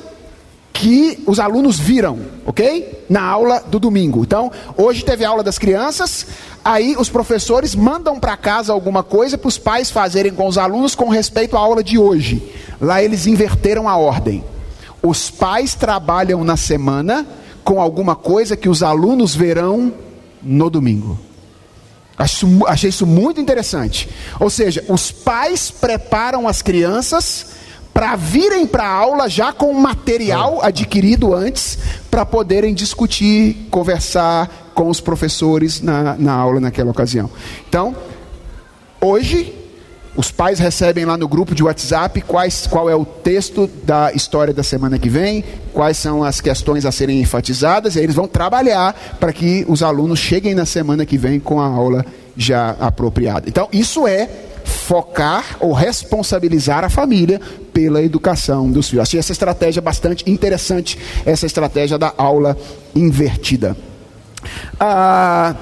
[0.72, 3.04] que os alunos viram, ok?
[3.08, 4.22] Na aula do domingo.
[4.22, 6.26] Então, hoje teve aula das crianças,
[6.64, 10.94] aí os professores mandam para casa alguma coisa para os pais fazerem com os alunos
[10.94, 12.54] com respeito à aula de hoje.
[12.80, 14.44] Lá eles inverteram a ordem.
[15.02, 17.26] Os pais trabalham na semana
[17.64, 19.92] com alguma coisa que os alunos verão
[20.42, 21.18] no domingo.
[22.16, 24.08] Acho, achei isso muito interessante.
[24.40, 27.46] Ou seja, os pais preparam as crianças
[27.94, 31.78] para virem para a aula já com material adquirido antes,
[32.10, 37.28] para poderem discutir, conversar com os professores na, na aula naquela ocasião.
[37.68, 37.96] Então,
[39.00, 39.57] hoje
[40.18, 44.52] os pais recebem lá no grupo de WhatsApp quais, qual é o texto da história
[44.52, 48.26] da semana que vem, quais são as questões a serem enfatizadas, e aí eles vão
[48.26, 52.04] trabalhar para que os alunos cheguem na semana que vem com a aula
[52.36, 53.48] já apropriada.
[53.48, 54.28] Então, isso é
[54.64, 57.40] focar ou responsabilizar a família
[57.72, 59.04] pela educação dos filhos.
[59.04, 62.58] Achei essa estratégia bastante interessante, essa estratégia da aula
[62.92, 63.76] invertida.
[64.80, 65.54] Ah.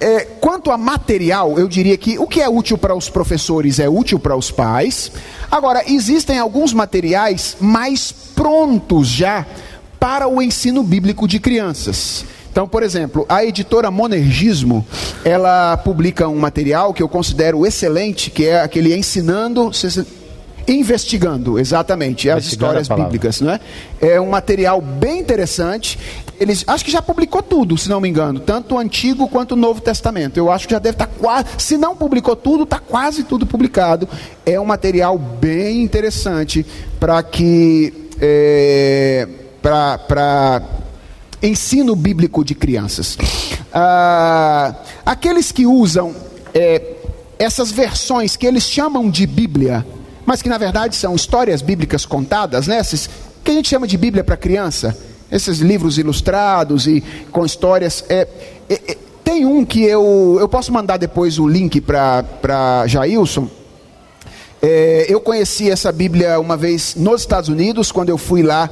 [0.00, 3.88] É, quanto a material, eu diria que o que é útil para os professores é
[3.88, 5.12] útil para os pais.
[5.50, 9.46] Agora, existem alguns materiais mais prontos já
[9.98, 12.24] para o ensino bíblico de crianças.
[12.50, 14.84] Então, por exemplo, a editora Monergismo,
[15.24, 19.70] ela publica um material que eu considero excelente, que é aquele ensinando
[20.66, 23.60] investigando, exatamente, as histórias bíblicas, não é?
[24.00, 25.98] É um material bem interessante
[26.40, 29.56] eles acho que já publicou tudo, se não me engano, tanto o Antigo quanto o
[29.56, 30.38] Novo Testamento.
[30.38, 34.08] Eu acho que já deve estar quase, se não publicou tudo, está quase tudo publicado.
[34.46, 36.64] É um material bem interessante
[36.98, 39.28] para que é,
[39.60, 40.62] para
[41.42, 43.18] ensino bíblico de crianças.
[43.70, 44.74] Ah,
[45.04, 46.14] aqueles que usam
[46.54, 46.96] é,
[47.38, 49.86] essas versões que eles chamam de Bíblia,
[50.24, 52.78] mas que na verdade são histórias bíblicas contadas, né?
[52.78, 53.10] Esses,
[53.44, 54.96] que a gente chama de Bíblia para criança
[55.30, 58.04] esses livros ilustrados e com histórias.
[58.08, 58.26] É,
[58.68, 63.48] é, é, tem um que eu, eu posso mandar depois o link para Jailson.
[64.62, 68.68] É, eu conheci essa Bíblia uma vez nos Estados Unidos, quando eu fui lá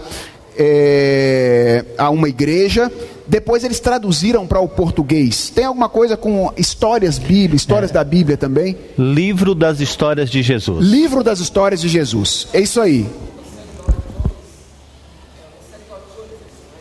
[0.59, 2.91] é, a uma igreja.
[3.27, 5.51] Depois eles traduziram para o português.
[5.51, 7.95] Tem alguma coisa com histórias bíblicas, histórias é.
[7.95, 8.77] da Bíblia também?
[8.99, 10.85] Livro das Histórias de Jesus.
[10.85, 12.49] Livro das Histórias de Jesus.
[12.53, 13.07] É isso aí.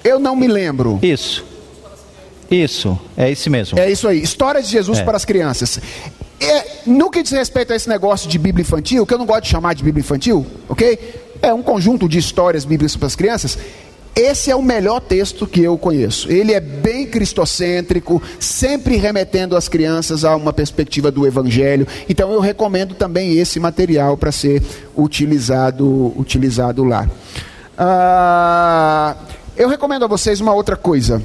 [0.08, 1.00] Eu não me lembro.
[1.02, 1.44] Isso.
[2.50, 3.78] Isso, é esse mesmo.
[3.78, 4.22] É isso aí.
[4.22, 5.04] História de Jesus é.
[5.04, 5.82] para as crianças.
[6.40, 9.44] É, no que diz respeito a esse negócio de Bíblia infantil, que eu não gosto
[9.44, 10.98] de chamar de Bíblia infantil, ok?
[11.42, 13.58] É um conjunto de histórias bíblicas para as crianças.
[14.16, 16.32] esse é o melhor texto que eu conheço.
[16.32, 21.86] Ele é bem cristocêntrico, sempre remetendo as crianças a uma perspectiva do evangelho.
[22.08, 24.64] Então eu recomendo também esse material para ser
[24.96, 27.08] utilizado, utilizado lá.
[27.78, 29.16] Ah,
[29.58, 31.22] eu recomendo a vocês uma outra coisa.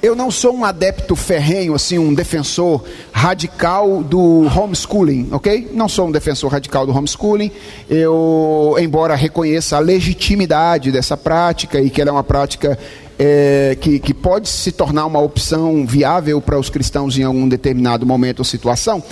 [0.00, 5.70] Eu não sou um adepto ferrenho, assim, um defensor radical do homeschooling, ok?
[5.72, 7.50] Não sou um defensor radical do homeschooling.
[7.90, 12.78] Eu, embora reconheça a legitimidade dessa prática e que ela é uma prática
[13.18, 18.06] é, que, que pode se tornar uma opção viável para os cristãos em algum determinado
[18.06, 19.02] momento ou situação,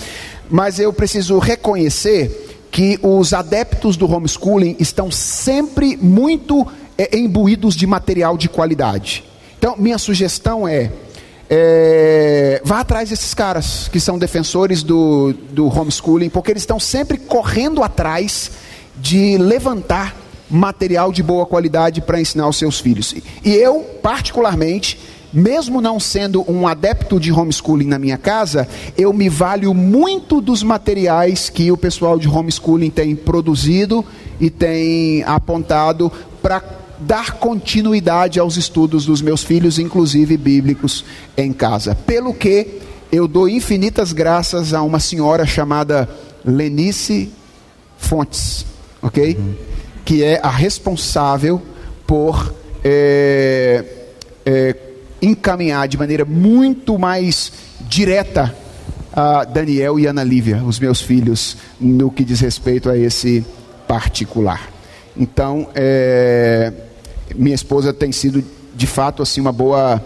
[0.49, 6.65] mas eu preciso reconhecer que os adeptos do homeschooling estão sempre muito
[6.97, 9.23] é, imbuídos de material de qualidade.
[9.57, 10.91] Então, minha sugestão é,
[11.49, 17.17] é, vá atrás desses caras que são defensores do, do homeschooling, porque eles estão sempre
[17.17, 18.51] correndo atrás
[18.97, 20.15] de levantar
[20.49, 23.13] material de boa qualidade para ensinar os seus filhos.
[23.43, 24.97] E eu, particularmente,
[25.31, 28.67] mesmo não sendo um adepto de homeschooling na minha casa,
[28.97, 34.03] eu me valho muito dos materiais que o pessoal de homeschooling tem produzido
[34.39, 41.95] e tem apontado para dar continuidade aos estudos dos meus filhos, inclusive bíblicos, em casa.
[41.95, 42.79] Pelo que
[43.11, 46.09] eu dou infinitas graças a uma senhora chamada
[46.43, 47.31] Lenice
[47.97, 48.65] Fontes,
[49.01, 49.35] ok?
[49.37, 49.55] Uhum.
[50.03, 51.61] Que é a responsável
[52.05, 53.83] por é,
[54.45, 54.75] é,
[55.21, 58.55] encaminhar de maneira muito mais direta
[59.13, 63.43] a Daniel e Ana Lívia, os meus filhos, no que diz respeito a esse
[63.87, 64.69] particular.
[65.15, 66.71] Então, é,
[67.35, 68.43] minha esposa tem sido
[68.75, 70.03] de fato assim uma boa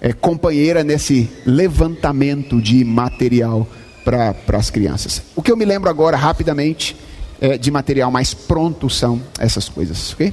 [0.00, 3.66] é, companheira nesse levantamento de material
[4.04, 5.22] para as crianças.
[5.36, 6.96] O que eu me lembro agora rapidamente
[7.40, 10.32] é, de material mais pronto são essas coisas, ok?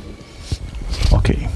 [1.12, 1.48] Ok.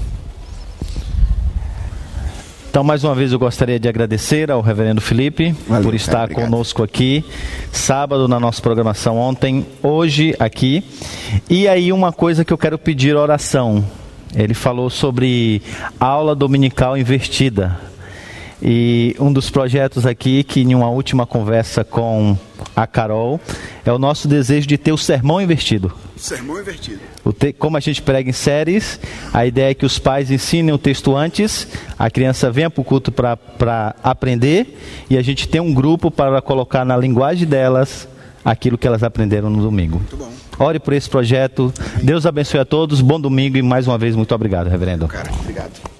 [2.70, 6.34] Então, mais uma vez, eu gostaria de agradecer ao Reverendo Felipe Valeu, por estar cara,
[6.34, 7.24] conosco aqui,
[7.72, 10.84] sábado na nossa programação, ontem, hoje aqui.
[11.48, 13.84] E aí, uma coisa que eu quero pedir oração.
[14.34, 15.62] Ele falou sobre
[15.98, 17.78] aula dominical invertida.
[18.62, 22.36] E um dos projetos aqui, que em uma última conversa com
[22.76, 23.40] a Carol,
[23.84, 25.90] é o nosso desejo de ter o sermão invertido.
[26.14, 27.00] Sermão invertido.
[27.38, 29.00] Te, como a gente prega em séries,
[29.32, 31.66] a ideia é que os pais ensinem o texto antes,
[31.98, 34.78] a criança venha para o culto para aprender,
[35.08, 38.06] e a gente tem um grupo para colocar na linguagem delas
[38.44, 39.96] aquilo que elas aprenderam no domingo.
[39.96, 40.30] Muito bom.
[40.60, 41.72] Ore por esse projeto.
[42.02, 43.00] Deus abençoe a todos.
[43.00, 45.08] Bom domingo e mais uma vez muito obrigado, reverendo.
[45.08, 45.99] Cara, obrigado.